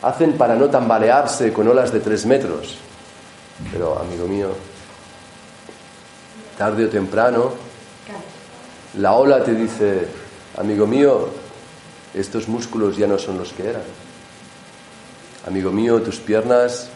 [0.01, 2.77] hacen para no tambalearse con olas de 3 metros.
[3.71, 4.49] Pero, amigo mío,
[6.57, 7.53] tarde o temprano,
[8.97, 10.07] la ola te dice,
[10.57, 11.29] amigo mío,
[12.13, 13.83] estos músculos ya no son los que eran.
[15.47, 16.89] Amigo mío, tus piernas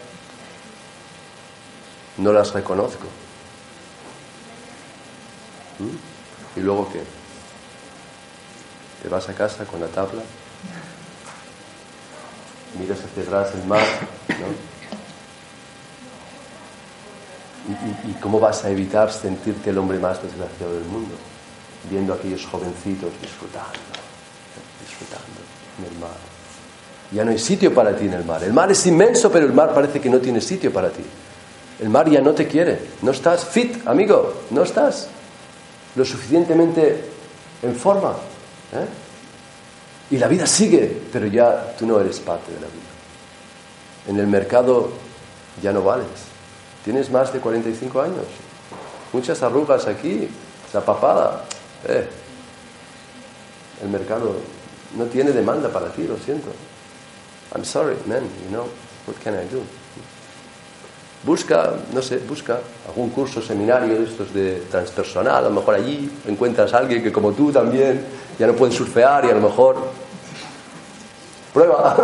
[2.17, 3.05] no las reconozco.
[5.79, 6.59] ¿Mm?
[6.59, 7.18] ¿Y luego qué?
[9.01, 10.21] Te vas a casa con la tabla,
[12.77, 13.85] miras hacia atrás el mar,
[14.27, 14.69] ¿no?
[18.09, 21.13] ¿Y, cómo vas a evitar sentirte el hombre más desgraciado del mundo?
[21.89, 23.77] Viendo a aquellos jovencitos disfrutando,
[24.81, 25.39] disfrutando
[25.77, 26.17] en el mar.
[27.11, 28.43] Ya no hay sitio para ti en el mar.
[28.43, 31.03] El mar es inmenso, pero el mar parece que no tiene sitio para ti.
[31.79, 32.79] El mar ya no te quiere.
[33.01, 34.45] No estás fit, amigo.
[34.49, 35.07] No estás
[35.95, 37.05] lo suficientemente
[37.61, 38.15] en forma.
[38.73, 38.87] ¿Eh?
[40.11, 42.89] Y la vida sigue, pero ya tú no eres parte de la vida.
[44.07, 44.89] En el mercado
[45.61, 46.07] ya no vales.
[46.83, 48.25] Tienes más de 45 años.
[49.13, 50.27] Muchas arrugas aquí,
[50.67, 51.45] esa papada.
[51.87, 52.07] Eh.
[53.83, 54.35] El mercado
[54.97, 56.49] no tiene demanda para ti, lo siento.
[57.55, 58.67] I'm sorry, man, you know,
[59.07, 59.61] what can I do?
[61.23, 65.45] Busca, no sé, busca algún curso, seminario de estos de transpersonal.
[65.45, 68.05] A lo mejor allí encuentras a alguien que, como tú también,
[68.39, 69.91] ya no puede surfear y a lo mejor.
[71.53, 71.95] Prueba.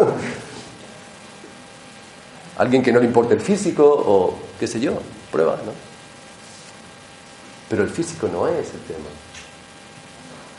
[2.57, 4.99] alguien que no le importe el físico o qué sé yo,
[5.31, 5.71] prueba, ¿no?
[7.69, 9.09] Pero el físico no es el tema.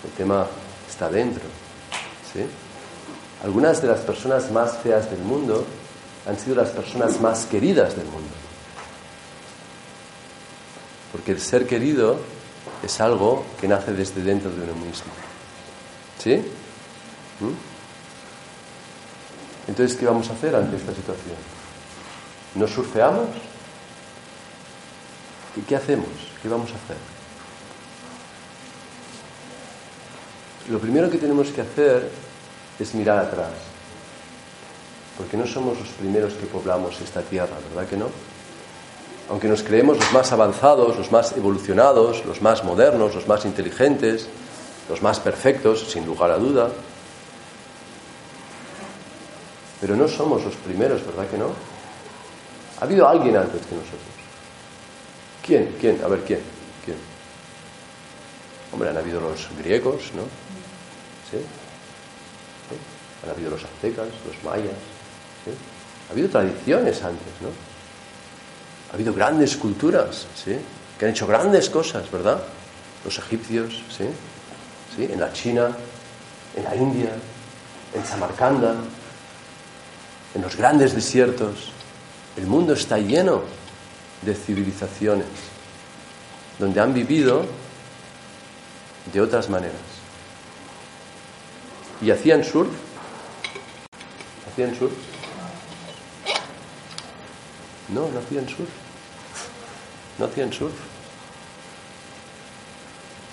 [0.04, 0.46] El tema
[0.88, 1.44] está dentro.
[2.32, 2.44] ¿sí?
[3.44, 5.64] Algunas de las personas más feas del mundo
[6.26, 8.34] han sido las personas más queridas del mundo.
[11.12, 12.18] Porque el ser querido
[12.82, 15.25] es algo que nace desde dentro de uno mismo.
[16.18, 16.36] ¿Sí?
[17.40, 17.52] ¿Mm?
[19.68, 21.36] Entonces, ¿qué vamos a hacer ante esta situación?
[22.54, 23.28] ¿Nos surfeamos?
[25.56, 26.08] ¿Y qué hacemos?
[26.42, 26.96] ¿Qué vamos a hacer?
[30.70, 32.10] Lo primero que tenemos que hacer
[32.78, 33.52] es mirar atrás,
[35.16, 38.08] porque no somos los primeros que poblamos esta tierra, ¿verdad que no?
[39.30, 44.28] Aunque nos creemos los más avanzados, los más evolucionados, los más modernos, los más inteligentes,
[44.88, 46.70] los más perfectos, sin lugar a duda,
[49.80, 51.50] pero no somos los primeros, ¿verdad que no?
[52.80, 54.00] Ha habido alguien antes que nosotros.
[55.44, 55.76] ¿Quién?
[55.80, 56.00] ¿Quién?
[56.02, 56.40] A ver, ¿quién?
[56.84, 56.96] ¿Quién?
[58.72, 60.22] Hombre, han habido los griegos, ¿no?
[61.30, 61.38] ¿Sí?
[63.24, 64.74] Han habido los aztecas, los mayas.
[66.08, 67.48] Ha habido tradiciones antes, ¿no?
[68.90, 70.56] Ha habido grandes culturas, ¿sí?
[70.98, 72.42] Que han hecho grandes cosas, ¿verdad?
[73.04, 74.04] Los egipcios, ¿sí?
[74.98, 75.76] En la China,
[76.56, 77.10] en la India,
[77.94, 78.74] en Samarcanda,
[80.34, 81.72] en los grandes desiertos.
[82.36, 83.42] El mundo está lleno
[84.22, 85.26] de civilizaciones
[86.58, 87.44] donde han vivido
[89.12, 89.76] de otras maneras.
[92.00, 92.70] ¿Y hacían surf?
[94.50, 94.92] ¿Hacían surf?
[97.88, 98.68] No, no hacían surf.
[100.18, 100.74] No hacían surf.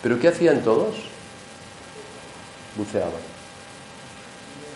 [0.01, 1.12] ¿Pero qué hacían todos?
[2.75, 3.11] Buceaban.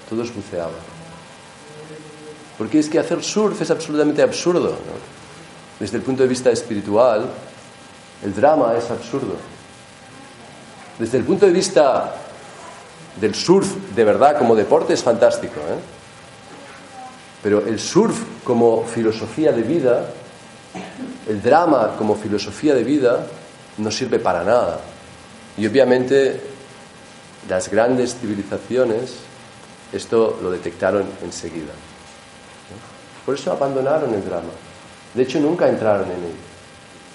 [0.10, 0.98] Todos buceaban.
[2.58, 4.76] Porque es que hacer surf es absolutamente absurdo.
[5.80, 7.30] Desde el punto de vista espiritual,
[8.24, 9.36] el drama es absurdo.
[10.98, 12.16] Desde el punto de vista
[13.20, 15.60] del surf de verdad como deporte es fantástico.
[15.60, 15.80] ¿eh?
[17.44, 20.06] Pero el surf como filosofía de vida,
[21.28, 23.28] el drama como filosofía de vida,
[23.78, 24.80] no sirve para nada.
[25.58, 26.57] Y obviamente
[27.48, 29.28] las grandes civilizaciones
[29.92, 31.74] esto lo detectaron enseguida.
[33.26, 34.50] Por eso abandonaron el drama.
[35.14, 36.36] De hecho, nunca entraron en él.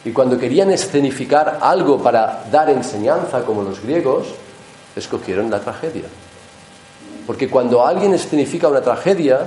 [0.05, 4.29] Y cuando querían escenificar algo para dar enseñanza, como los griegos,
[4.97, 6.05] escogieron la tragedia.
[7.27, 9.47] Porque cuando alguien escenifica una tragedia,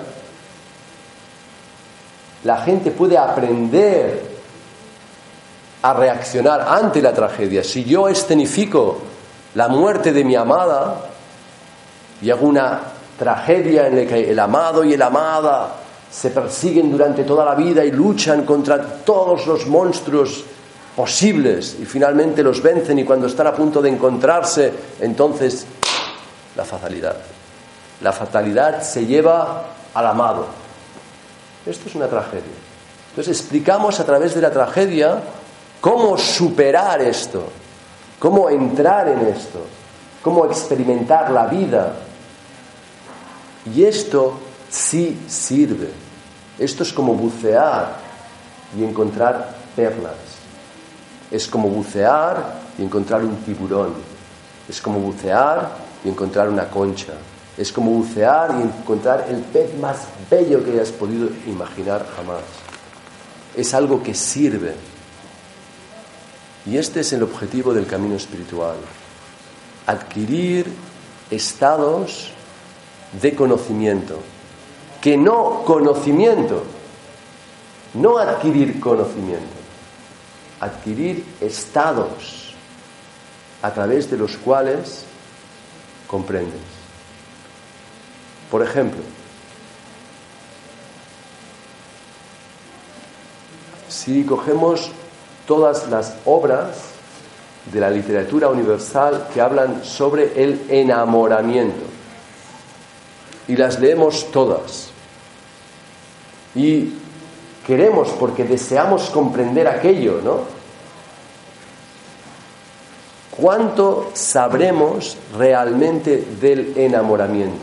[2.43, 4.35] la gente puede aprender
[5.81, 7.63] a reaccionar ante la tragedia.
[7.63, 9.01] Si yo escenifico
[9.55, 10.97] la muerte de mi amada
[12.21, 12.81] y hago una
[13.17, 15.75] tragedia en la que el amado y la amada
[16.11, 20.43] se persiguen durante toda la vida y luchan contra todos los monstruos
[20.95, 25.65] posibles y finalmente los vencen y cuando están a punto de encontrarse, entonces
[26.55, 27.17] la fatalidad.
[28.01, 29.63] La fatalidad se lleva
[29.93, 30.47] al amado.
[31.65, 32.43] Esto es una tragedia.
[33.09, 35.21] Entonces explicamos a través de la tragedia
[35.79, 37.47] cómo superar esto,
[38.19, 39.61] cómo entrar en esto,
[40.21, 41.93] cómo experimentar la vida.
[43.73, 45.89] Y esto sí sirve.
[46.57, 47.97] Esto es como bucear
[48.77, 50.15] y encontrar perlas.
[51.31, 53.93] Es como bucear y encontrar un tiburón.
[54.69, 57.13] Es como bucear y encontrar una concha.
[57.57, 62.43] Es como bucear y encontrar el pez más bello que hayas podido imaginar jamás.
[63.55, 64.75] Es algo que sirve.
[66.65, 68.77] Y este es el objetivo del camino espiritual.
[69.85, 70.71] Adquirir
[71.29, 72.31] estados
[73.21, 74.19] de conocimiento
[75.05, 76.63] que no conocimiento,
[77.93, 79.45] no adquirir conocimiento,
[80.59, 82.55] adquirir estados
[83.61, 85.03] a través de los cuales
[86.07, 86.59] comprendes.
[88.49, 89.01] Por ejemplo,
[93.87, 94.89] si cogemos
[95.47, 96.95] todas las obras
[97.71, 101.83] de la literatura universal que hablan sobre el enamoramiento
[103.47, 104.89] y las leemos todas,
[106.55, 106.93] y
[107.65, 110.39] queremos porque deseamos comprender aquello, ¿no?
[113.35, 117.59] ¿Cuánto sabremos realmente del enamoramiento?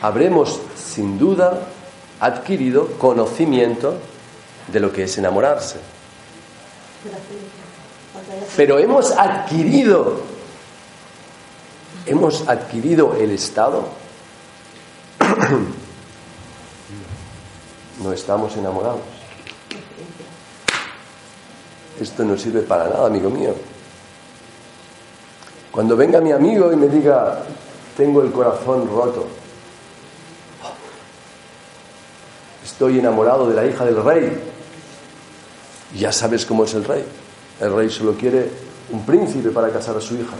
[0.00, 1.60] Habremos, sin duda,
[2.20, 3.96] adquirido conocimiento
[4.68, 5.78] de lo que es enamorarse.
[8.56, 10.20] Pero hemos adquirido,
[12.06, 14.02] hemos adquirido el estado
[18.02, 19.00] no estamos enamorados.
[22.00, 23.54] Esto no sirve para nada, amigo mío.
[25.70, 27.42] Cuando venga mi amigo y me diga,
[27.96, 29.26] tengo el corazón roto,
[32.64, 34.51] estoy enamorado de la hija del rey,
[35.98, 37.04] ya sabes cómo es el rey.
[37.60, 38.48] El rey solo quiere
[38.90, 40.34] un príncipe para casar a su hija.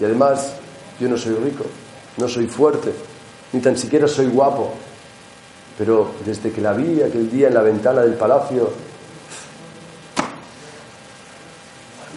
[0.00, 0.54] Y además,
[0.98, 1.64] yo no soy rico,
[2.16, 2.92] no soy fuerte,
[3.52, 4.72] ni tan siquiera soy guapo,
[5.78, 8.72] pero desde que la vi aquel día en la ventana del palacio,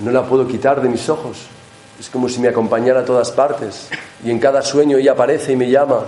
[0.04, 1.48] no la puedo quitar de mis ojos.
[2.00, 3.88] Es como si me acompañara a todas partes.
[4.24, 6.02] Y en cada sueño ella aparece y me llama.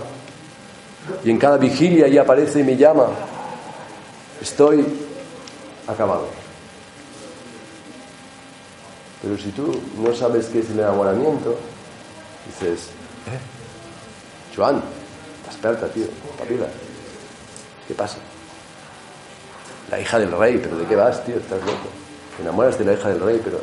[1.24, 3.06] Y en cada vigilia ella aparece y me llama.
[4.42, 5.07] Estoy
[5.88, 6.26] acabado.
[9.22, 11.56] Pero si tú no sabes qué es el enamoramiento,
[12.46, 12.90] dices,
[13.26, 14.54] ¿eh?
[14.54, 14.82] Joan,
[15.48, 16.06] Desperta, tío,
[16.38, 16.66] papila.
[17.86, 18.18] ¿Qué pasa?
[19.90, 21.36] La hija del rey, pero ¿de qué vas, tío?
[21.36, 21.88] Estás loco.
[22.36, 23.58] Te enamoras de la hija del rey, pero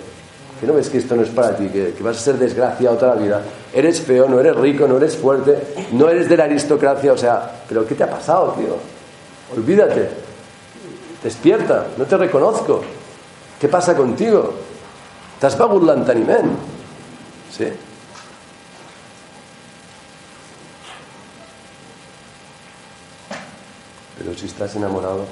[0.59, 2.97] que no ves que esto no es para ti, que, que, vas a ser desgraciado
[2.97, 3.41] toda la vida.
[3.73, 5.57] Eres feo, no eres rico, no eres fuerte,
[5.91, 8.75] no eres de la aristocracia, o sea, ¿pero qué te ha pasado, tío?
[9.55, 10.24] Olvídate.
[11.25, 12.83] Despierta, no te reconozco.
[13.59, 14.53] ¿Qué pasa contigo?
[15.41, 16.51] T'has begut l'enteniment.
[17.49, 17.65] ¿Sí?
[24.19, 25.25] Pero si estás enamorado,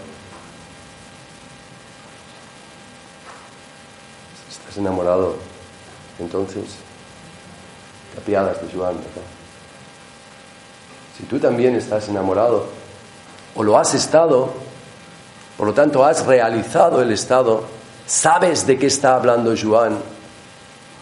[4.48, 5.36] si estás enamorado,
[6.18, 6.74] entonces
[8.16, 8.38] te de
[8.74, 9.30] Joan, ¿verdad?
[11.16, 12.66] Si tú también estás enamorado,
[13.54, 14.73] o lo has estado,
[15.58, 17.64] por lo tanto has realizado el estado,
[18.08, 19.98] sabes de qué está hablando Joan,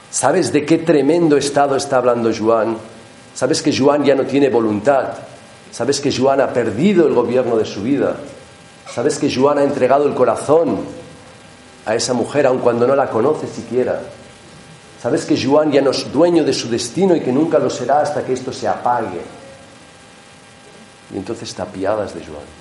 [0.10, 2.78] sabes de qué tremendo estado está hablando Joan,
[3.34, 5.14] sabes que Joan ya no tiene voluntad,
[5.72, 8.18] sabes que Joan ha perdido el gobierno de su vida,
[8.93, 10.80] sabes que Joan ha entregado el corazón
[11.86, 14.02] a esa mujer aun cuando no la conoce siquiera.
[15.02, 18.02] Sabes que Joan ya no es dueño de su destino y que nunca lo será
[18.02, 19.22] hasta que esto se apague.
[21.12, 22.61] Y entonces te apiadas de Joan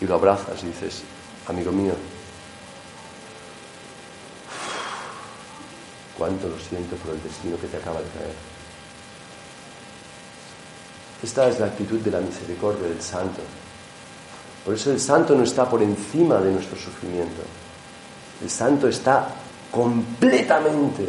[0.00, 1.02] y lo abrazas y dices,
[1.46, 1.94] amigo mío,
[6.16, 8.34] cuánto lo siento por el destino que te acaba de traer.
[11.22, 13.40] Esta es la actitud de la misericordia del santo.
[14.64, 17.42] Por eso el santo no está por encima de nuestro sufrimiento.
[18.42, 19.28] El santo está
[19.70, 21.08] completamente,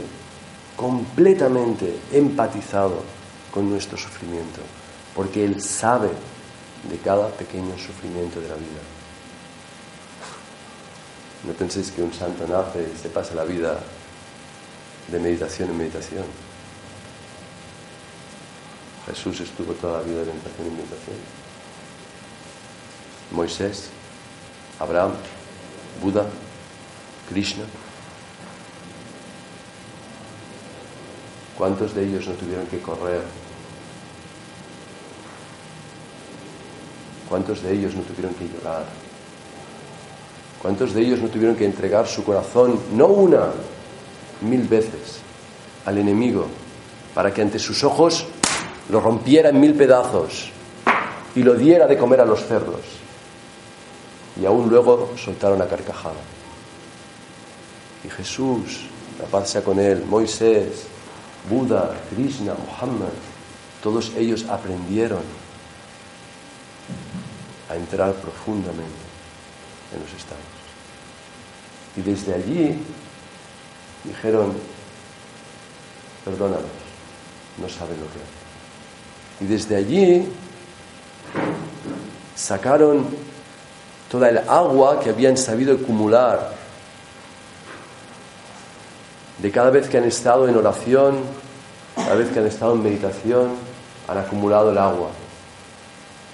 [0.76, 3.04] completamente empatizado
[3.52, 4.62] con nuestro sufrimiento
[5.16, 6.10] porque Él sabe
[6.90, 8.82] de cada pequeño sufrimiento de la vida.
[11.46, 13.80] No penséis que un santo nace y se pasa la vida
[15.08, 16.26] de meditación en meditación.
[19.06, 21.18] Jesús estuvo toda la vida de meditación en meditación.
[23.32, 23.90] Moisés,
[24.80, 25.14] Abraham,
[26.02, 26.26] Buda,
[27.30, 27.66] Krishna.
[31.58, 33.22] ¿Cuántos de ellos no tuvieron que correr
[37.34, 38.86] ¿Cuántos de ellos no tuvieron que llorar?
[40.62, 43.48] ¿Cuántos de ellos no tuvieron que entregar su corazón, no una,
[44.42, 45.18] mil veces,
[45.84, 46.46] al enemigo,
[47.16, 48.28] para que ante sus ojos
[48.88, 50.52] lo rompiera en mil pedazos
[51.36, 52.82] y lo diera de comer a los cerdos?
[54.40, 56.22] Y aún luego soltaron a carcajada.
[58.06, 58.86] Y Jesús,
[59.20, 60.84] la paz sea con él, Moisés,
[61.50, 63.10] Buda, Krishna, Muhammad,
[63.82, 65.43] todos ellos aprendieron
[67.70, 69.04] a entrar profundamente
[69.94, 70.44] en los estados.
[71.96, 72.80] Y desde allí
[74.04, 74.54] dijeron,
[76.26, 76.66] perdónanos,
[77.58, 78.44] no saben lo que hacen.
[79.42, 80.28] Y desde allí
[82.36, 83.08] sacaron
[84.10, 86.54] toda el agua que habían sabido acumular
[89.40, 91.22] de cada vez que han estado en oración,
[91.96, 93.52] cada vez que han estado en meditación,
[94.08, 95.10] han acumulado el agua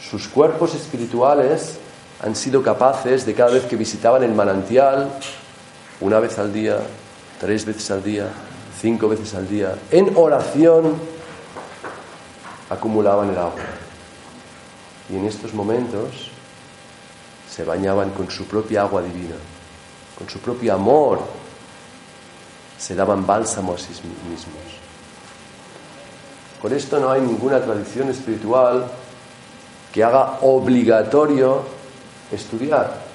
[0.01, 1.77] sus cuerpos espirituales
[2.21, 5.09] han sido capaces de cada vez que visitaban el manantial,
[6.01, 6.77] una vez al día,
[7.39, 8.27] tres veces al día,
[8.79, 10.95] cinco veces al día, en oración,
[12.69, 13.61] acumulaban el agua.
[15.09, 16.31] Y en estos momentos
[17.49, 19.35] se bañaban con su propia agua divina,
[20.17, 21.19] con su propio amor,
[22.77, 23.89] se daban bálsamo a sí
[24.29, 24.79] mismos.
[26.61, 28.85] Con esto no hay ninguna tradición espiritual
[29.93, 31.63] que haga obligatorio
[32.31, 33.09] estudiar.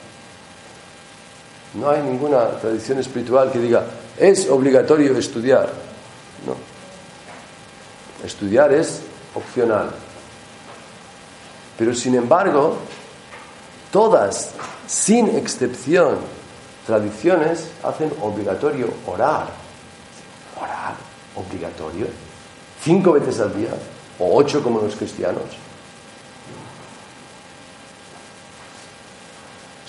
[1.74, 3.84] No hay ninguna tradición espiritual que diga,
[4.18, 5.68] es obligatorio estudiar.
[6.46, 6.54] No.
[8.24, 9.02] Estudiar es
[9.34, 9.90] opcional.
[11.76, 12.76] Pero sin embargo,
[13.90, 14.52] todas,
[14.86, 16.18] sin excepción,
[16.86, 19.48] tradiciones hacen obligatorio orar.
[20.60, 20.94] Orar,
[21.34, 22.06] obligatorio.
[22.82, 23.70] Cinco veces al día,
[24.18, 25.42] o ocho como los cristianos.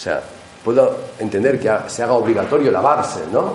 [0.05, 0.21] Sea,
[0.63, 3.53] puedo entender que se haga obligatorio lavarse, ¿no?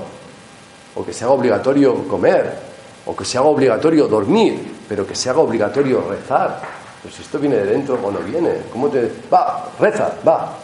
[0.96, 2.58] O que se haga obligatorio comer,
[3.06, 6.60] o que se haga obligatorio dormir, pero que se haga obligatorio rezar.
[7.02, 8.62] Pues esto viene de dentro o no viene.
[8.72, 9.10] ¿Cómo te.?
[9.32, 10.56] Va, reza, va.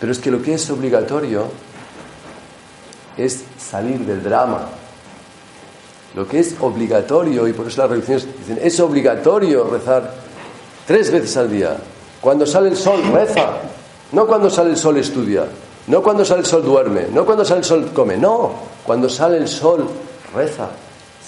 [0.00, 1.46] Pero es que lo que es obligatorio
[3.16, 4.68] es salir del drama.
[6.14, 10.29] Lo que es obligatorio, y por eso las religiones dicen, es obligatorio rezar
[10.90, 11.76] Tres veces al día.
[12.20, 13.58] Cuando sale el sol, reza.
[14.10, 15.44] No cuando sale el sol, estudia.
[15.86, 17.06] No cuando sale el sol, duerme.
[17.12, 18.16] No cuando sale el sol, come.
[18.16, 18.54] No.
[18.84, 19.88] Cuando sale el sol,
[20.34, 20.68] reza.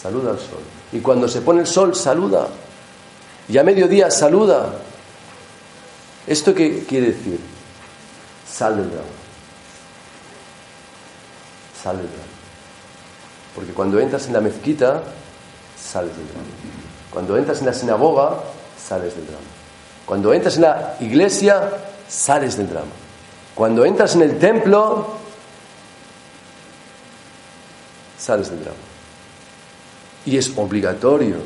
[0.02, 0.58] Saluda al sol.
[0.90, 2.48] Y cuando se pone el sol, saluda.
[3.48, 4.66] Y a mediodía, saluda.
[6.26, 7.38] ¿Esto qué quiere decir?
[8.52, 9.06] Sal del drama.
[11.80, 12.22] sal del drama.
[13.54, 15.04] Porque cuando entras en la mezquita,
[15.80, 16.48] sales del drama.
[17.12, 18.40] Cuando entras en la sinagoga,
[18.76, 19.51] sales del drama.
[20.12, 21.70] Cuando entras en la iglesia,
[22.06, 22.92] sales del drama.
[23.54, 25.06] Cuando entras en el templo,
[28.18, 28.76] sales del drama.
[30.26, 31.36] Y es obligatorio.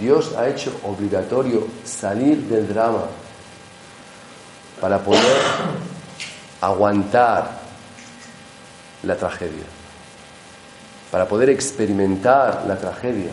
[0.00, 3.04] Dios ha hecho obligatorio salir del drama
[4.80, 5.36] para poder
[6.62, 7.60] aguantar
[9.02, 9.66] la tragedia,
[11.10, 13.32] para poder experimentar la tragedia.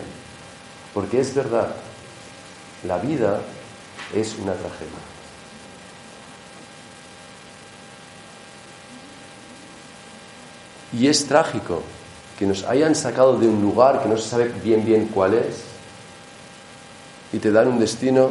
[0.92, 1.68] Porque es verdad,
[2.84, 3.40] la vida
[4.14, 4.88] es una tragedia.
[10.92, 11.82] Y es trágico
[12.38, 15.70] que nos hayan sacado de un lugar que no se sabe bien bien cuál es
[17.32, 18.30] y te dan un destino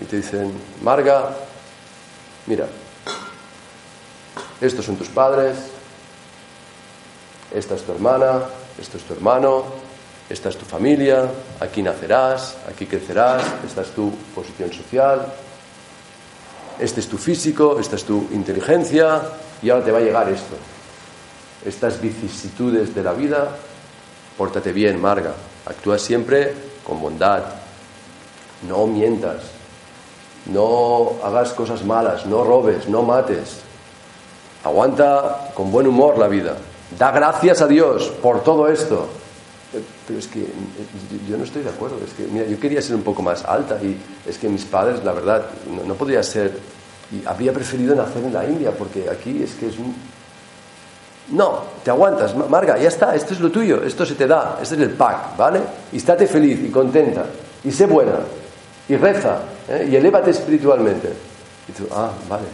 [0.00, 0.52] y te dicen,
[0.82, 1.36] Marga,
[2.46, 2.66] mira,
[4.60, 5.56] estos son tus padres,
[7.52, 8.42] esta es tu hermana,
[8.80, 9.64] esto es tu hermano,
[10.28, 11.28] esta es tu familia,
[11.60, 15.26] aquí nacerás, aquí crecerás, esta es tu posición social,
[16.78, 19.20] este es tu físico, esta es tu inteligencia
[19.62, 20.56] y ahora te va a llegar esto.
[21.64, 23.48] Estas vicisitudes de la vida,
[24.36, 25.34] pórtate bien, Marga,
[25.66, 26.54] actúa siempre
[26.84, 27.42] con bondad,
[28.66, 29.42] no mientas,
[30.46, 33.60] no hagas cosas malas, no robes, no mates.
[34.64, 36.56] Aguanta con buen humor la vida.
[36.98, 39.08] Da gracias a Dios por todo esto.
[40.06, 40.46] Pero es que
[41.28, 41.98] yo no estoy de acuerdo.
[42.04, 43.96] Es que, mira, yo quería ser un poco más alta y
[44.28, 45.46] es que mis padres, la verdad,
[45.86, 46.52] no, podría ser.
[47.12, 49.94] Y habría preferido nacer en la India porque aquí es que es un.
[51.32, 54.74] No, te aguantas, Marga, ya está, esto es lo tuyo, esto se te da, este
[54.74, 55.60] es el pack, ¿vale?
[55.92, 57.24] Y estate feliz y contenta
[57.64, 58.18] y sé buena
[58.88, 59.88] y reza ¿eh?
[59.90, 61.10] y elévate espiritualmente.
[61.68, 62.44] Y tú, ah, vale,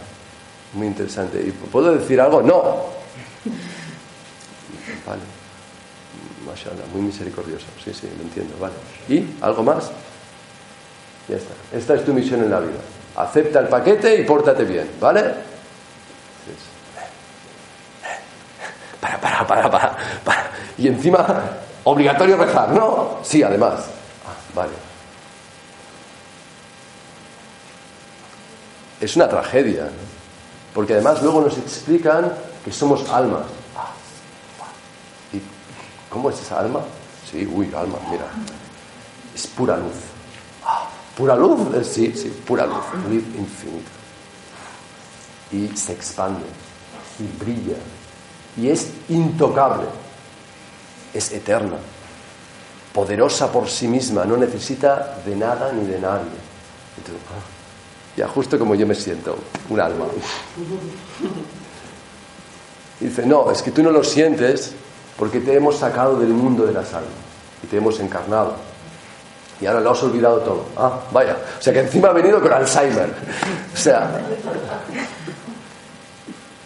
[0.73, 1.41] muy interesante.
[1.45, 2.41] ¿Y puedo decir algo?
[2.41, 3.01] No.
[5.05, 5.40] Vale.
[6.93, 7.65] Muy misericordioso.
[7.83, 8.73] Sí, sí, lo entiendo, vale.
[9.07, 9.91] ¿Y algo más?
[11.27, 11.53] Ya está.
[11.71, 12.79] Esta es tu misión en la vida.
[13.15, 15.23] Acepta el paquete y pórtate bien, ¿vale?
[18.99, 20.51] Para, para, para, para, para.
[20.77, 21.25] Y encima,
[21.83, 23.19] obligatorio rezar, ¿no?
[23.23, 23.85] Sí, además.
[24.25, 24.91] Ah, vale.
[29.01, 29.89] es una tragedia,
[30.73, 32.31] porque además luego nos explican
[32.63, 33.41] que somos almas.
[36.11, 36.81] ¿Y cómo es esa alma?
[37.29, 38.25] Sí, uy, alma, mira.
[39.33, 39.95] Es pura luz.
[41.15, 41.73] ¿Pura luz?
[41.75, 42.83] Eh, sí, sí, pura luz.
[43.09, 43.91] Luz infinita.
[45.51, 46.45] Y se expande,
[47.19, 47.75] y brilla,
[48.57, 49.85] y es intocable,
[51.13, 51.77] es eterna,
[52.93, 56.31] poderosa por sí misma, no necesita de nada ni de nadie.
[57.29, 57.43] Ah,
[58.15, 59.37] ya justo como yo me siento,
[59.69, 60.05] un alma.
[62.99, 64.73] dice, no, es que tú no lo sientes
[65.21, 67.13] porque te hemos sacado del mundo de las almas
[67.61, 68.55] y te hemos encarnado.
[69.61, 70.65] Y ahora lo has olvidado todo.
[70.75, 71.37] Ah, vaya.
[71.59, 73.13] O sea que encima ha venido con Alzheimer.
[73.71, 74.19] O sea.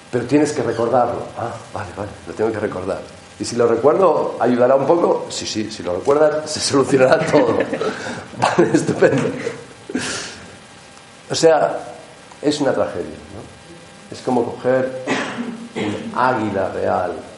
[0.09, 1.23] Pero tienes que recordarlo.
[1.37, 3.01] Ah, vale, vale, lo tengo que recordar.
[3.37, 5.25] Y si lo recuerdo, ¿ayudará un poco?
[5.29, 7.57] Sí, sí, si lo recuerdas, se solucionará todo.
[8.37, 9.23] Vale, estupendo.
[11.29, 11.77] O sea,
[12.41, 13.03] es una tragedia.
[13.03, 14.15] ¿no?
[14.15, 15.03] Es como coger
[15.75, 17.34] un águila real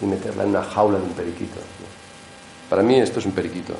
[0.00, 1.60] y meterla en una jaula de un periquito.
[2.68, 3.74] Para mí esto es un periquito.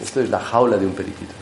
[0.00, 1.32] Esto es la jaula de un periquito.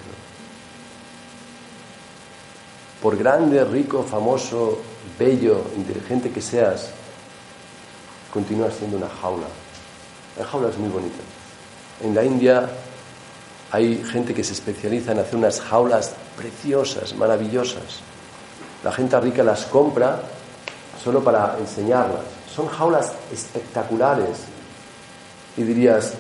[3.01, 4.79] Por grande, rico, famoso,
[5.19, 6.91] bello, inteligente que seas,
[8.31, 9.47] continúas siendo una jaula.
[10.39, 11.23] La jaula es muy bonita.
[12.03, 12.69] En la India
[13.73, 18.01] hay gente que se especializa en hacer unas jaulas preciosas, maravillosas.
[18.85, 20.23] La gente rica las compra
[21.03, 22.21] solo para enseñarlas.
[22.55, 24.39] Son jaulas espectaculares.
[25.57, 26.15] Y dirías,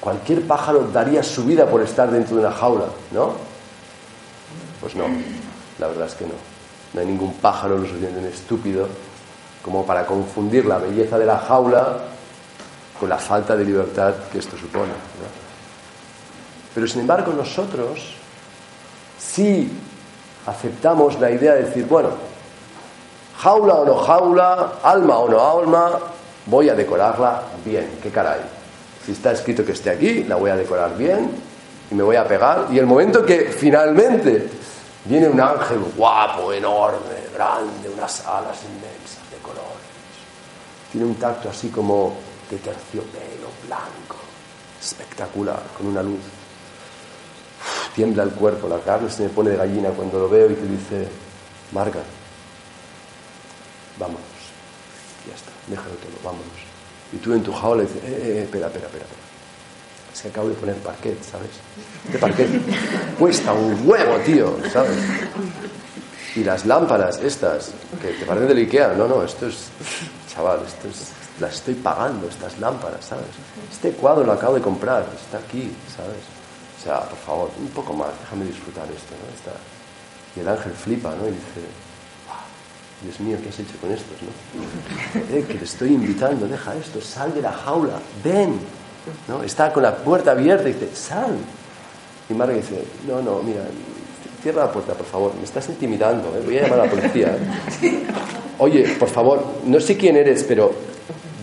[0.00, 3.34] cualquier pájaro daría su vida por estar dentro de una jaula, ¿no?
[4.80, 5.04] Pues no,
[5.78, 6.34] la verdad es que no.
[6.94, 8.88] No hay ningún pájaro lo suficientemente estúpido
[9.62, 11.98] como para confundir la belleza de la jaula
[12.98, 14.92] con la falta de libertad que esto supone.
[16.74, 18.14] Pero sin embargo nosotros
[19.18, 19.70] sí
[20.46, 22.10] aceptamos la idea de decir, bueno,
[23.38, 25.98] jaula o no jaula, alma o no alma,
[26.46, 28.40] voy a decorarla bien, qué caray.
[29.04, 31.30] Si está escrito que esté aquí, la voy a decorar bien
[31.90, 32.66] y me voy a pegar.
[32.70, 34.48] Y el momento que finalmente
[35.04, 39.62] viene un ángel guapo, enorme, grande, unas alas inmensas de colores,
[40.90, 42.16] tiene un tacto así como
[42.50, 44.16] de terciopelo blanco,
[44.80, 46.20] espectacular, con una luz
[47.96, 50.66] tiembla el cuerpo, la carne se me pone de gallina cuando lo veo y te
[50.66, 51.08] dice,
[51.72, 52.02] Marga,
[53.98, 54.20] vamos,
[55.66, 56.66] déjalo todo, vámonos.
[57.12, 59.22] Y tú en tu jaula dices, eh, eh, espera, espera, espera, espera.
[60.12, 61.50] Es que acabo de poner parquet, ¿sabes?
[62.06, 62.48] Este parquet
[63.18, 64.96] cuesta un huevo, tío, ¿sabes?
[66.34, 69.68] Y las lámparas estas, que te parecen del Ikea, no, no, esto es,
[70.28, 73.26] chaval, esto es, las estoy pagando, estas lámparas, ¿sabes?
[73.70, 76.24] Este cuadro lo acabo de comprar, está aquí, ¿sabes?
[76.78, 79.34] O sea, por favor, un poco más, déjame disfrutar esto, ¿no?
[79.34, 79.52] Está...
[80.36, 81.26] Y el ángel flipa, ¿no?
[81.26, 81.60] Y dice,
[83.02, 85.36] Dios mío, ¿qué has hecho con estos, no?
[85.36, 88.58] Eh, que te estoy invitando, deja esto, sal de la jaula, ven,
[89.28, 89.42] ¿no?
[89.42, 91.36] Está con la puerta abierta y dice, sal.
[92.28, 93.60] Y Marga dice, no, no, mira,
[94.42, 96.42] cierra la puerta, por favor, me estás intimidando, ¿eh?
[96.44, 97.36] voy a llamar a la policía.
[98.58, 100.72] Oye, por favor, no sé quién eres, pero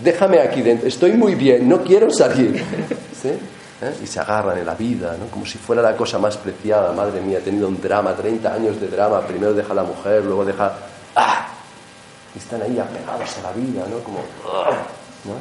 [0.02, 2.62] déjame aquí dentro, estoy muy bien, no quiero salir.
[3.82, 3.92] ¿Eh?
[4.02, 6.92] Y se agarran en la vida, como si fuera la cosa más preciada.
[6.92, 9.20] Madre mía, he tenido un drama, 30 años de drama.
[9.26, 10.72] Primero deja a la mujer, luego deja.
[11.14, 11.48] ¡Ah!
[12.36, 13.98] Están ahí apegados a la vida, ¿no?
[14.00, 14.18] Como.
[14.46, 14.82] ¡ah!
[15.24, 15.34] ¿no?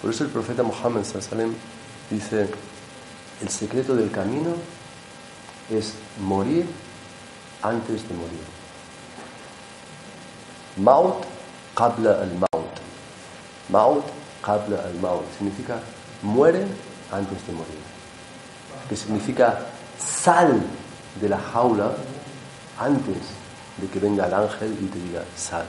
[0.00, 1.54] Por eso el profeta Mohammed Salem
[2.10, 2.48] dice:
[3.40, 4.54] el secreto del camino
[5.70, 6.66] es morir
[7.62, 8.44] antes de morir.
[10.76, 11.24] Maut
[11.74, 12.74] qabla al-maut.
[13.68, 14.04] Maut
[14.42, 15.24] qabla al-maut.
[15.36, 15.80] Significa
[16.22, 16.66] muere
[17.10, 17.82] antes de morir.
[18.88, 19.66] Que significa
[19.98, 20.62] sal
[21.20, 21.92] de la jaula
[22.78, 23.18] antes
[23.76, 25.66] de que venga el ángel y te diga sal.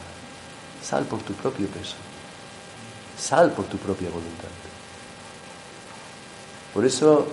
[0.81, 1.95] Sal por tu propio peso.
[3.17, 4.49] Sal por tu propia voluntad.
[6.73, 7.27] Por eso,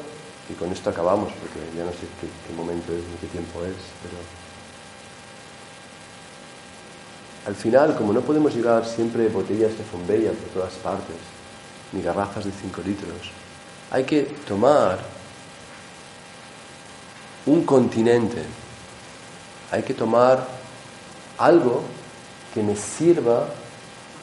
[0.50, 3.74] y con esto acabamos, porque ya no sé qué, momento es ni qué tiempo es,
[4.02, 4.16] pero
[7.46, 11.16] al final, como no podemos llevar siempre botellas de Fombella por todas partes,
[11.92, 13.32] ni garrafas de 5 litros,
[13.90, 14.98] hay que tomar
[17.46, 18.44] un continente,
[19.70, 20.46] hay que tomar
[21.38, 21.82] algo
[22.52, 23.46] que me sirva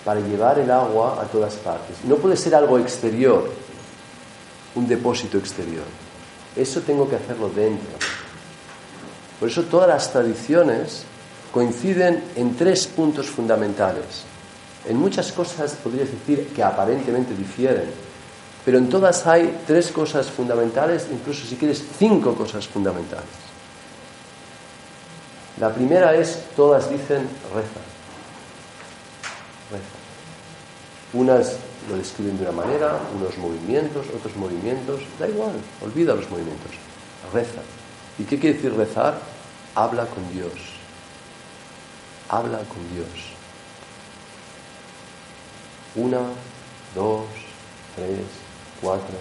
[0.03, 1.97] para llevar el agua a todas partes.
[2.03, 3.51] No puede ser algo exterior,
[4.75, 5.85] un depósito exterior.
[6.55, 7.91] Eso tengo que hacerlo dentro.
[9.39, 11.03] Por eso todas las tradiciones
[11.51, 14.23] coinciden en tres puntos fundamentales.
[14.87, 17.89] En muchas cosas podrías decir que aparentemente difieren,
[18.63, 23.46] pero en todas hay tres cosas fundamentales, incluso si quieres cinco cosas fundamentales.
[25.59, 27.81] La primera es, todas dicen reza.
[29.71, 29.97] Reza.
[31.13, 31.57] Unas
[31.89, 36.71] lo describen de una manera, unos movimientos, otros movimientos, da igual, olvida los movimientos.
[37.33, 37.61] Reza.
[38.19, 39.17] ¿Y qué quiere decir rezar?
[39.75, 40.77] Habla con Dios
[42.29, 43.07] habla con Dios.
[45.95, 46.19] Una,
[46.93, 47.25] dos,
[47.95, 48.25] tres,
[48.81, 49.17] cuatro,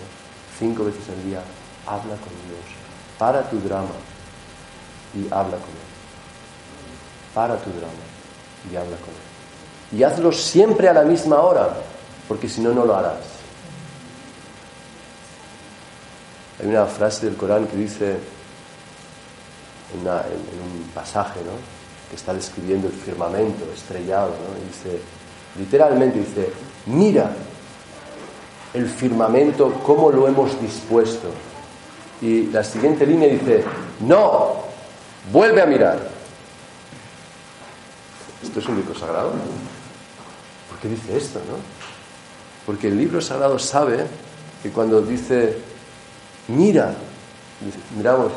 [0.59, 1.43] cinco veces al día,
[1.87, 2.65] habla con Dios.
[3.19, 3.95] Para tu drama
[5.15, 5.86] y habla con Él.
[7.37, 7.93] Para tu drama
[8.73, 9.99] y habla con Él.
[9.99, 11.69] Y hazlo siempre a la misma hora,
[12.27, 13.19] porque si no, no lo harás.
[16.59, 18.17] Hay una frase del Corán que dice,
[19.93, 21.53] en, un pasaje, ¿no?
[22.09, 24.67] que está describiendo el firmamento estrellado, ¿no?
[24.67, 24.99] dice,
[25.59, 26.51] literalmente dice,
[26.87, 27.31] mira
[28.73, 31.29] el firmamento, cómo lo hemos dispuesto.
[32.23, 33.63] Y la siguiente línea dice,
[34.01, 34.55] no,
[35.31, 36.16] vuelve a mirar.
[38.47, 39.33] ¿Esto es un libro sagrado?
[40.71, 41.57] ¿Por qué dice esto, no?
[42.65, 44.07] Porque el libro sagrado sabe
[44.63, 45.59] que cuando dice,
[46.49, 46.95] mira,
[47.97, 48.31] miramos,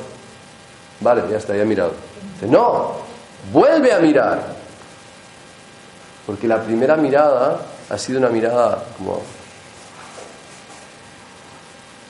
[1.00, 1.94] vale, ya está, ya he mirado.
[2.34, 2.94] Dice, no,
[3.54, 4.56] vuelve a mirar.
[6.26, 9.22] Porque la primera mirada ha sido una mirada como...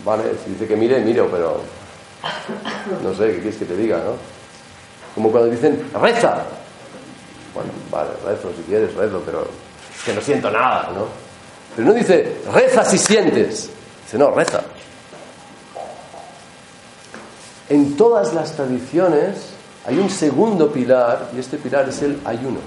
[0.05, 1.61] Vale, si dice que mire, miro, pero
[3.03, 4.13] no sé, ¿qué quieres que te diga, no?
[5.13, 6.45] Como cuando dicen, reza.
[7.53, 9.47] Bueno, vale, rezo si quieres, rezo, pero
[9.95, 11.07] es que no siento nada, ¿no?
[11.75, 13.69] Pero no dice, reza si sientes.
[14.03, 14.61] Dice, no, reza.
[17.69, 19.35] En todas las tradiciones
[19.85, 22.59] hay un segundo pilar y este pilar es el ayuno.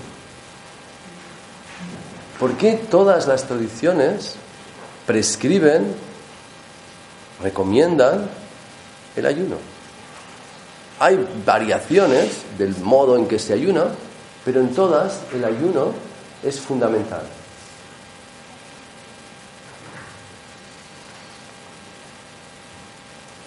[2.39, 4.35] ¿Por qué todas las tradiciones
[5.07, 5.95] prescriben,
[7.43, 8.29] recomiendan
[9.15, 9.57] el ayuno?
[10.99, 13.87] Hay variaciones del modo en que se ayuna,
[14.45, 15.93] pero en todas el ayuno
[16.43, 17.23] es fundamental.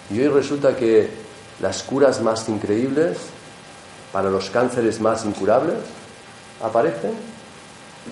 [0.10, 1.10] Y hoy resulta que
[1.62, 3.18] las curas más increíbles
[4.12, 5.78] para los cánceres más incurables
[6.64, 7.12] aparecen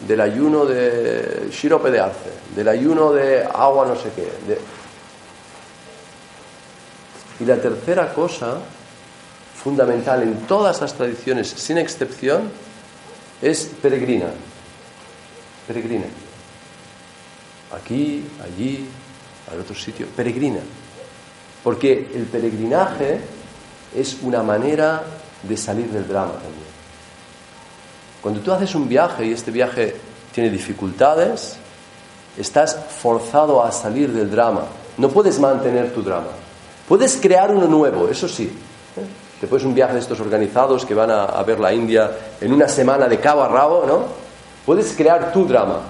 [0.08, 4.28] del ayuno de sirope de arce, del ayuno de agua no sé qué.
[7.40, 8.58] Y la tercera cosa
[9.64, 12.52] fundamental en todas las tradiciones, sin excepción,
[13.44, 14.28] es peregrina.
[15.68, 16.06] peregrina.
[17.74, 18.88] Aquí, allí,
[19.52, 20.62] al otro sitio, peregrina.
[21.62, 23.20] Porque el peregrinaje
[23.94, 25.04] es una manera
[25.42, 26.74] de salir del drama también.
[28.22, 29.96] Cuando tú haces un viaje y este viaje
[30.34, 31.58] tiene dificultades,
[32.38, 34.66] estás forzado a salir del drama.
[34.98, 36.32] No puedes mantener tu drama.
[36.88, 38.52] Puedes crear uno nuevo, eso sí.
[39.44, 43.10] Después un viaje de estos organizados que van a, ver la India en una semana
[43.10, 44.06] de cabo a rabo, ¿no?
[44.66, 45.82] Puedes crear tu drama,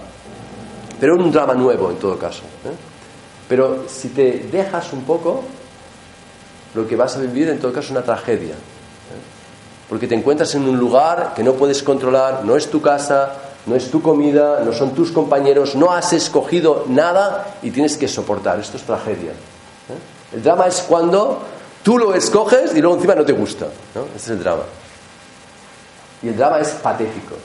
[0.99, 2.41] pero un drama nuevo en todo caso.
[2.65, 2.73] ¿eh?
[3.47, 5.43] Pero si te dejas un poco,
[6.73, 8.55] lo que vas a vivir en todo caso es una tragedia.
[8.55, 9.21] ¿eh?
[9.87, 13.33] Porque te encuentras en un lugar que no puedes controlar, no es tu casa,
[13.67, 18.07] no es tu comida, no son tus compañeros, no has escogido nada y tienes que
[18.07, 18.59] soportar.
[18.59, 19.29] Esto es tragedia.
[19.29, 20.35] ¿eh?
[20.37, 21.52] El drama es cuando
[21.83, 23.67] Tú lo escoges y luego encima no te gusta.
[23.93, 24.05] ¿no?
[24.15, 24.63] Ese es el drama.
[26.21, 27.35] Y el drama es patético.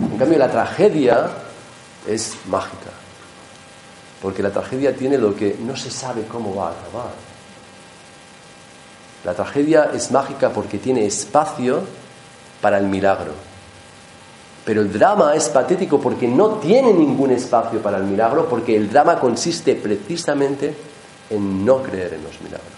[0.00, 1.30] En cambio, la tragedia
[2.06, 2.90] es mágica.
[4.20, 7.12] Porque la tragedia tiene lo que no se sabe cómo va a acabar.
[9.24, 11.82] La tragedia es mágica porque tiene espacio
[12.60, 13.32] para el milagro.
[14.64, 18.90] Pero el drama es patético porque no tiene ningún espacio para el milagro, porque el
[18.90, 20.74] drama consiste precisamente
[21.30, 22.75] en no creer en los milagros.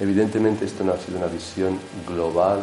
[0.00, 2.62] Evidentemente esto no ha sido una visión global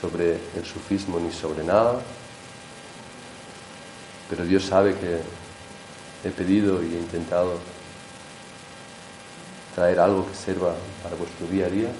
[0.00, 2.00] sobre el sufismo ni sobre nada,
[4.30, 5.20] pero Dios sabe que
[6.26, 7.58] he pedido y he intentado
[9.74, 11.90] traer algo que sirva para vuestro día a día.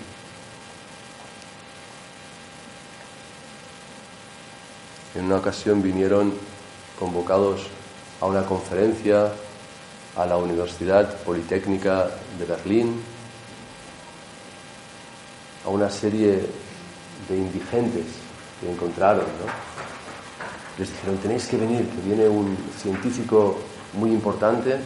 [5.15, 6.33] En una ocasión vinieron
[6.99, 7.67] convocados
[8.23, 9.33] a una conferencia
[10.17, 13.16] a la Universidad Politécnica de Berlín
[15.67, 16.41] a una serie
[17.29, 18.07] de indigentes
[18.61, 19.25] que encontraron.
[19.25, 19.53] ¿no?
[20.79, 23.59] Les dijeron, tenéis que venir, que viene un científico
[23.95, 24.77] muy importante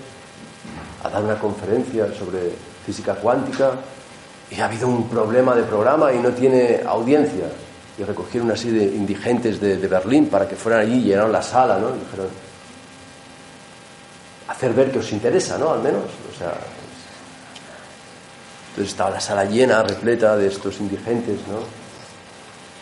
[1.02, 2.52] a dar una conferencia sobre
[2.84, 3.72] física cuántica
[4.50, 7.46] y ha habido un problema de programa y no tiene audiencia.
[7.98, 11.42] Y recogieron una serie de indigentes de, Berlín para que fueran allí y llenaron la
[11.42, 11.90] sala, ¿no?
[11.90, 12.28] Y dijeron,
[14.48, 15.72] hacer ver que os interesa, ¿no?
[15.72, 16.04] Al menos.
[16.04, 16.54] O sea,
[18.80, 21.58] entonces estaba la sala llena, repleta de estos indigentes, ¿no?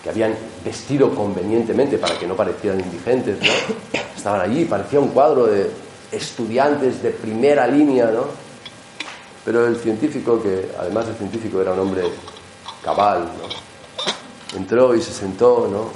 [0.00, 0.32] que habían
[0.64, 4.00] vestido convenientemente para que no parecieran indigentes, ¿no?
[4.16, 5.68] Estaban allí, parecía un cuadro de
[6.12, 8.26] estudiantes de primera línea, ¿no?
[9.44, 12.04] Pero el científico, que además de científico era un hombre
[12.84, 14.56] cabal, ¿no?
[14.56, 15.90] Entró y se sentó, ¿no?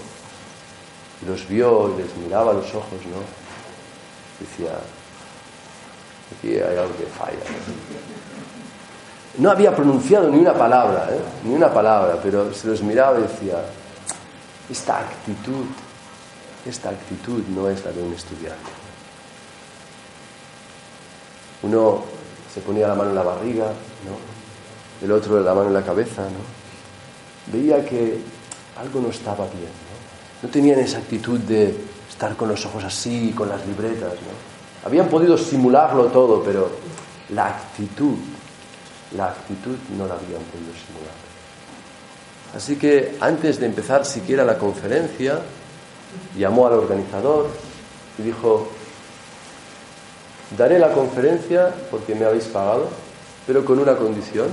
[1.22, 3.22] Y los vio y les miraba a los ojos, ¿no?
[4.40, 4.72] Decía,
[6.36, 7.38] aquí hay algo que falla.
[9.50, 11.20] Había pronunciado ni una palabra, ¿eh?
[11.44, 13.56] ni una palabra, pero se los miraba y decía,
[14.70, 15.64] esta actitud,
[16.66, 18.70] esta actitud no es la de un estudiante.
[21.62, 22.02] Uno
[22.52, 24.32] se ponía la mano en la barriga, ¿no?
[25.04, 27.52] el otro la mano en la cabeza, ¿no?
[27.52, 28.20] veía que
[28.78, 29.62] algo no estaba bien.
[29.62, 30.42] ¿no?
[30.42, 31.74] no tenían esa actitud de
[32.08, 34.12] estar con los ojos así, con las libretas.
[34.12, 34.86] ¿no?
[34.86, 36.70] Habían podido simularlo todo, pero
[37.30, 38.16] la actitud
[39.16, 41.14] la actitud no la habían podido simular.
[42.54, 45.40] Así que antes de empezar siquiera la conferencia,
[46.36, 47.48] llamó al organizador
[48.18, 48.68] y dijo,
[50.56, 52.88] daré la conferencia porque me habéis pagado,
[53.46, 54.48] pero con una condición,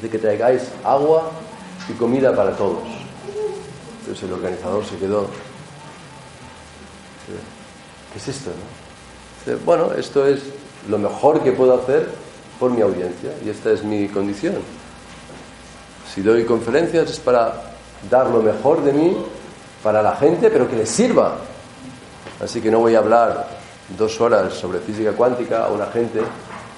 [0.00, 1.30] de que traigáis agua
[1.88, 2.82] y comida para todos.
[4.00, 5.26] Entonces el organizador se quedó,
[8.12, 8.50] ¿qué es esto?
[9.64, 10.40] Bueno, esto es
[10.88, 12.08] lo mejor que puedo hacer
[12.60, 14.56] por mi audiencia y esta es mi condición.
[16.14, 17.72] Si doy conferencias es para
[18.08, 19.16] dar lo mejor de mí
[19.82, 21.38] para la gente, pero que les sirva.
[22.40, 23.48] Así que no voy a hablar
[23.96, 26.20] dos horas sobre física cuántica a una gente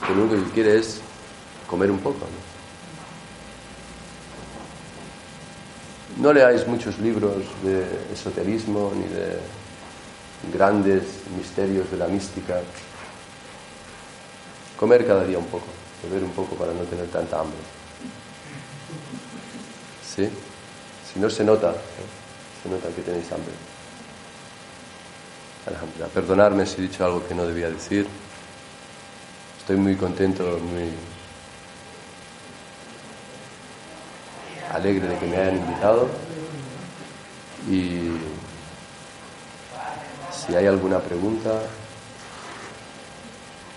[0.07, 1.01] que lo único que quiere es
[1.69, 2.21] comer un poco.
[2.21, 2.53] ¿no?
[6.23, 9.39] no leáis muchos libros de esoterismo ni de
[10.53, 11.03] grandes
[11.37, 12.61] misterios de la mística
[14.83, 15.67] Comer cada día un poco,
[16.03, 17.57] beber un poco para no tener tanta hambre.
[20.05, 20.29] ¿Sí?
[21.07, 21.73] Si no se nota,
[22.61, 23.53] se nota que tenéis hambre.
[26.13, 28.09] Perdonarme si he dicho algo que no debía decir.
[29.61, 30.91] Estoy muy contento, muy
[34.73, 36.09] alegre de que me hayan invitado.
[37.71, 38.11] Y
[40.33, 41.53] si hay alguna pregunta,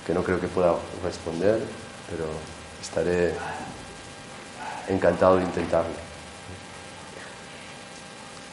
[0.05, 1.59] que no creo que pueda responder,
[2.09, 2.25] pero
[2.81, 3.33] estaré
[4.87, 5.97] encantado de intentarlo.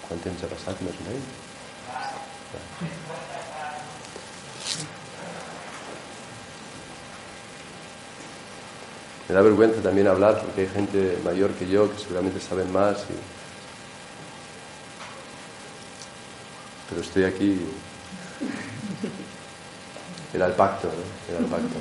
[0.09, 1.21] Quant temps ha passat, més o?
[9.29, 12.99] Me da vergüenza también hablar porque hay gente mayor que yo que seguramente saben más.
[13.09, 13.15] y-
[16.89, 17.61] Pero estoy aquí.
[20.35, 21.33] Era el pacto, ¿no?
[21.35, 21.79] Era el pacto.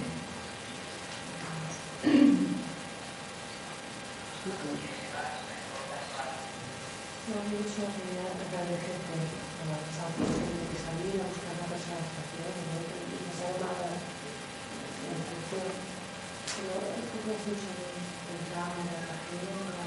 [7.29, 9.15] No mucho de agradecerte
[9.55, 12.75] por la pasada de salir a buscar una persona de estación, ¿no?
[12.81, 15.69] Y no sabe nada de la función.
[16.51, 19.85] Pero ¿qué es mucho del drama, de la tragedia, de la...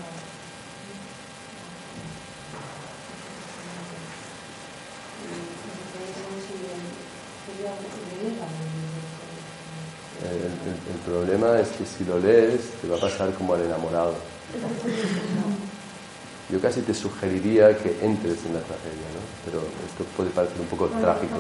[5.25, 5.35] Y
[5.85, 6.55] entonces, si
[7.45, 8.73] quería leer también.
[10.25, 13.63] El, el- el problema es que si lo lees te va a pasar como al
[13.63, 14.15] enamorado.
[16.51, 19.25] Yo casi te sugeriría que entres en la tragedia, ¿no?
[19.47, 21.37] Pero esto puede parecer un poco Bueno, trágico.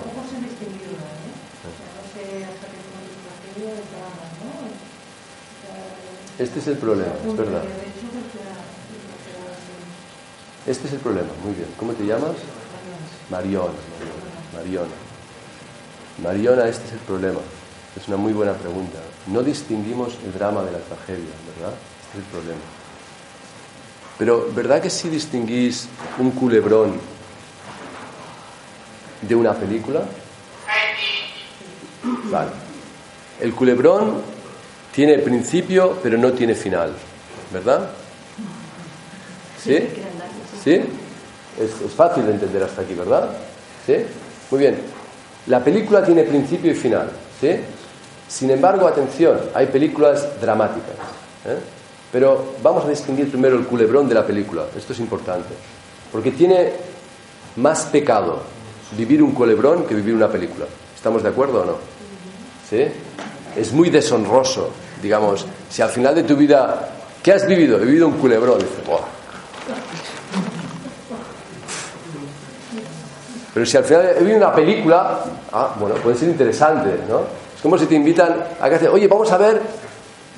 [6.39, 7.61] Este es el problema, es verdad.
[7.61, 7.69] Así.
[10.67, 11.69] Este es el problema, muy bien.
[11.79, 12.37] ¿Cómo te llamas?
[13.31, 13.75] Mariona.
[14.55, 14.89] Mariona.
[16.23, 17.41] Mariona, este es el problema.
[17.97, 18.99] Es una muy buena pregunta.
[19.27, 21.75] No distinguimos el drama de la tragedia, ¿verdad?
[22.07, 22.61] Este es el problema.
[24.19, 27.01] Pero, ¿verdad que si distinguís un culebrón
[29.23, 30.03] de una película?
[32.31, 32.51] Vale.
[33.41, 34.23] El culebrón
[34.93, 36.93] tiene principio, pero no tiene final,
[37.53, 37.91] ¿verdad?
[39.63, 39.79] ¿Sí?
[40.63, 40.75] ¿Sí?
[41.59, 43.31] Es, es fácil de entender hasta aquí, ¿verdad?
[43.87, 43.97] ¿Sí?
[44.51, 44.79] Muy bien.
[45.47, 47.11] La película tiene principio y final,
[47.41, 47.57] ¿sí?
[48.29, 50.95] Sin embargo, atención, hay películas dramáticas.
[51.47, 51.59] ¿eh?
[52.11, 54.65] Pero vamos a distinguir primero el culebrón de la película.
[54.77, 55.55] Esto es importante.
[56.13, 56.73] Porque tiene
[57.57, 58.43] más pecado
[58.97, 60.67] vivir un culebrón que vivir una película.
[60.95, 61.77] ¿Estamos de acuerdo o no?
[62.69, 62.87] ¿Sí?
[63.57, 64.71] Es muy deshonroso,
[65.03, 66.89] digamos, si al final de tu vida,
[67.23, 67.81] ¿qué has vivido?
[67.81, 68.59] He vivido un culebrón.
[68.59, 69.01] Dices, "Buah".
[73.53, 75.21] Pero si al final he vivido una película,
[75.53, 77.44] ah, bueno, puede ser interesante, ¿no?
[77.65, 79.63] Como si te invitan a que hace, oye, vamos a ver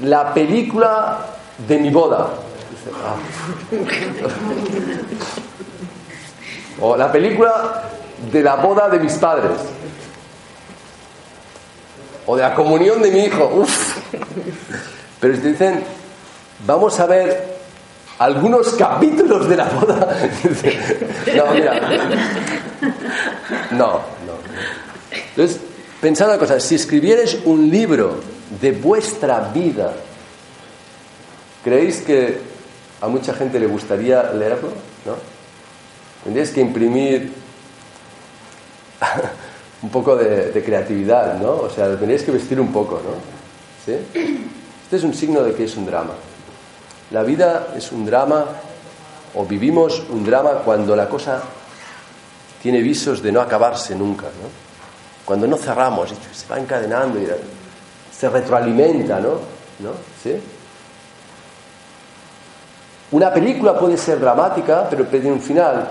[0.04, 1.26] la película
[1.66, 2.28] de mi boda.
[6.78, 7.84] O la película
[8.30, 9.58] de la boda de mis padres.
[12.26, 13.46] O de la comunión de mi hijo.
[13.46, 13.96] Uf.
[15.18, 15.82] Pero si te dicen,
[16.66, 17.56] vamos a ver
[18.18, 20.06] algunos capítulos de la boda.
[21.34, 21.80] no, mira.
[23.70, 23.92] No,
[24.26, 24.36] no.
[25.30, 25.60] Entonces,
[26.00, 28.20] pensad una cosa, si escribierais un libro
[28.60, 29.92] de vuestra vida,
[31.64, 32.38] ¿creéis que
[33.00, 34.68] a mucha gente le gustaría leerlo?
[35.04, 35.14] ¿No?
[36.24, 37.32] Tendríais que imprimir
[39.82, 41.52] un poco de, creatividad, ¿no?
[41.52, 43.14] O sea, lo que vestir un poco, ¿no?
[43.84, 43.98] ¿Sí?
[44.82, 46.14] Este es un signo de que es un drama.
[47.10, 48.44] La vida es un drama
[49.34, 51.42] o vivimos un drama cuando la cosa
[52.62, 54.65] tiene visos de no acabarse nunca, ¿no?
[55.26, 57.26] Cuando no cerramos, se va encadenando y
[58.16, 59.32] se retroalimenta, ¿no?
[59.80, 59.90] ¿No?
[60.22, 60.40] ¿Sí?
[63.10, 65.88] Una película puede ser dramática, pero tiene un final.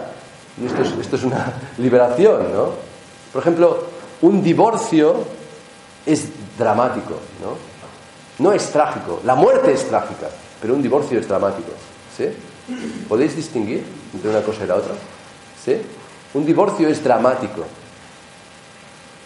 [0.60, 2.70] Y esto es, esto es una liberación, ¿no?
[3.34, 3.84] Por ejemplo,
[4.22, 5.18] un divorcio
[6.06, 7.58] es dramático, ¿no?
[8.40, 9.20] No es trágico.
[9.26, 10.28] La muerte es trágica,
[10.62, 11.72] pero un divorcio es dramático.
[12.18, 12.30] ¿Sí?
[13.10, 13.84] ¿Podéis distinguir
[14.14, 14.94] entre una cosa y la otra?
[15.64, 15.82] ¿Sí?
[16.34, 17.66] Un divorcio es dramático.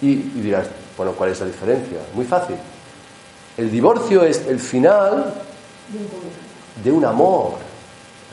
[0.02, 2.00] Y, dirás, bueno, ¿cuál es la diferencia?
[2.14, 2.56] Muy fácil.
[3.58, 5.34] El divorcio es el final
[6.84, 7.54] de un amor.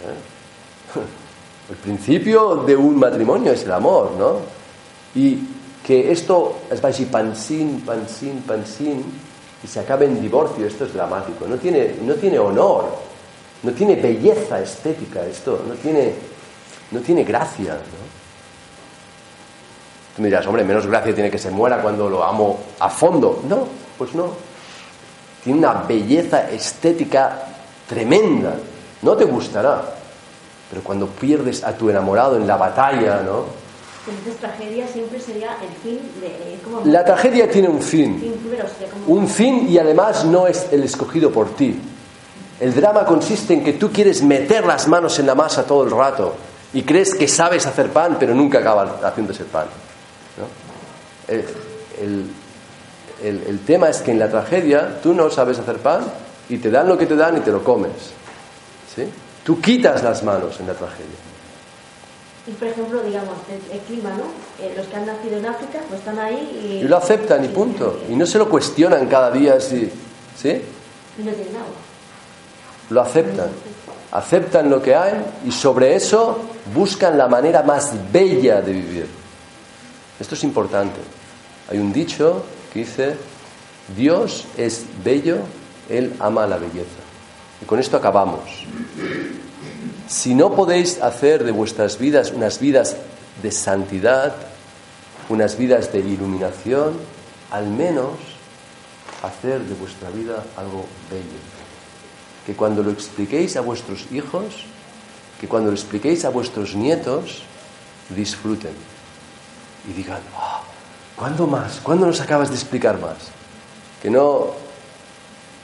[0.04, 1.00] ¿eh?
[1.70, 4.38] El principio de un matrimonio es el amor, ¿no?
[5.16, 5.36] Y
[5.84, 9.04] que esto es vagi pansin, pansin, pansin,
[9.64, 11.44] y se acabe en divorcio, esto es dramático.
[11.48, 12.84] No tiene, no tiene honor,
[13.64, 16.14] no tiene belleza estética esto, no tiene,
[16.92, 18.05] no tiene gracia, ¿no?
[20.16, 23.42] Tú me dirás, hombre, menos gracia tiene que se muera cuando lo amo a fondo.
[23.46, 23.66] No,
[23.98, 24.30] pues no.
[25.44, 27.38] Tiene una belleza estética
[27.86, 28.54] tremenda.
[29.02, 29.82] No te gustará.
[30.70, 33.44] Pero cuando pierdes a tu enamorado en la batalla, ¿no?
[34.08, 36.58] Entonces tragedia siempre sería el fin de...
[36.64, 38.18] Como La tragedia tiene un fin.
[38.18, 39.06] fin, pero sería como...
[39.06, 41.78] Un fin y además no es el escogido por ti.
[42.58, 45.90] El drama consiste en que tú quieres meter las manos en la masa todo el
[45.90, 46.34] rato
[46.72, 49.66] y crees que sabes hacer pan, pero nunca acabas haciéndose pan.
[50.38, 50.46] ¿No?
[51.32, 51.44] El,
[52.00, 52.30] el-
[53.22, 56.00] el- el tema es que en la tragedia tú no sabes hacer pan
[56.48, 57.92] y te dan lo que te dan y te lo comes.
[58.94, 59.04] ¿sí?
[59.44, 61.16] Tú quitas las manos en la tragedia.
[62.46, 64.24] Y por ejemplo, digamos, el, el clima, ¿no?
[64.64, 66.84] Eh, los que han nacido en África, pues están ahí y...
[66.84, 68.00] Y lo aceptan y punto.
[68.08, 69.90] Y no se lo cuestionan cada día si...
[70.40, 70.50] ¿Sí?
[71.18, 71.74] y no tienen agua.
[72.90, 73.48] Lo aceptan.
[74.12, 75.14] Aceptan lo que hay
[75.44, 76.38] y sobre eso
[76.74, 79.06] buscan la manera más bella de vivir.
[80.18, 81.00] Esto es importante.
[81.70, 83.16] Hay un dicho que dice,
[83.96, 85.38] Dios es bello,
[85.88, 87.02] Él ama la belleza.
[87.60, 88.66] Y con esto acabamos.
[90.08, 92.96] Si no podéis hacer de vuestras vidas unas vidas
[93.42, 94.34] de santidad,
[95.28, 96.94] unas vidas de iluminación,
[97.50, 98.12] al menos
[99.22, 101.40] hacer de vuestra vida algo bello.
[102.46, 104.64] Que cuando lo expliquéis a vuestros hijos,
[105.40, 107.42] que cuando lo expliquéis a vuestros nietos,
[108.14, 108.95] disfruten
[109.88, 110.62] y digan, "Ah,
[111.16, 111.80] ¿cuándo más?
[111.82, 113.16] ¿Cuándo nos acabas de explicar más?
[114.02, 114.52] Que no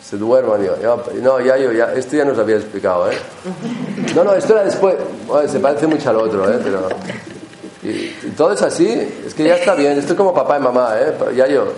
[0.08, 0.62] se duerman.
[0.62, 3.18] Ya- no, ya yo, esto ya nos había explicado, ¿eh?
[4.14, 4.96] No, no, esto era después.
[5.50, 6.58] Se parece mucho al otro, ¿eh?
[6.62, 6.88] Pero,
[7.82, 8.88] y, todo es así,
[9.26, 9.98] es que ya está bien.
[9.98, 11.14] Esto es como papá y mamá, ¿eh?
[11.34, 11.72] Ya yo.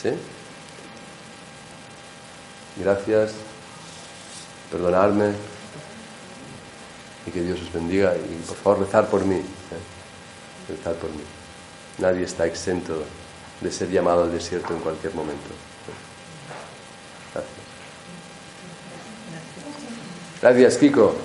[0.00, 0.10] ¿Sí?
[2.76, 3.32] Gracias.
[4.70, 5.32] Perdonadme.
[7.26, 8.14] Y que Dios os bendiga.
[8.14, 9.36] Y por favor, rezar por mí.
[9.36, 9.95] ¿eh?
[10.68, 11.22] Rezar por mí.
[11.98, 13.02] Nadie está exento
[13.60, 15.48] de ser llamado al desierto en cualquier momento.
[17.32, 17.56] Gracias.
[20.42, 21.16] Gracias, Kiko.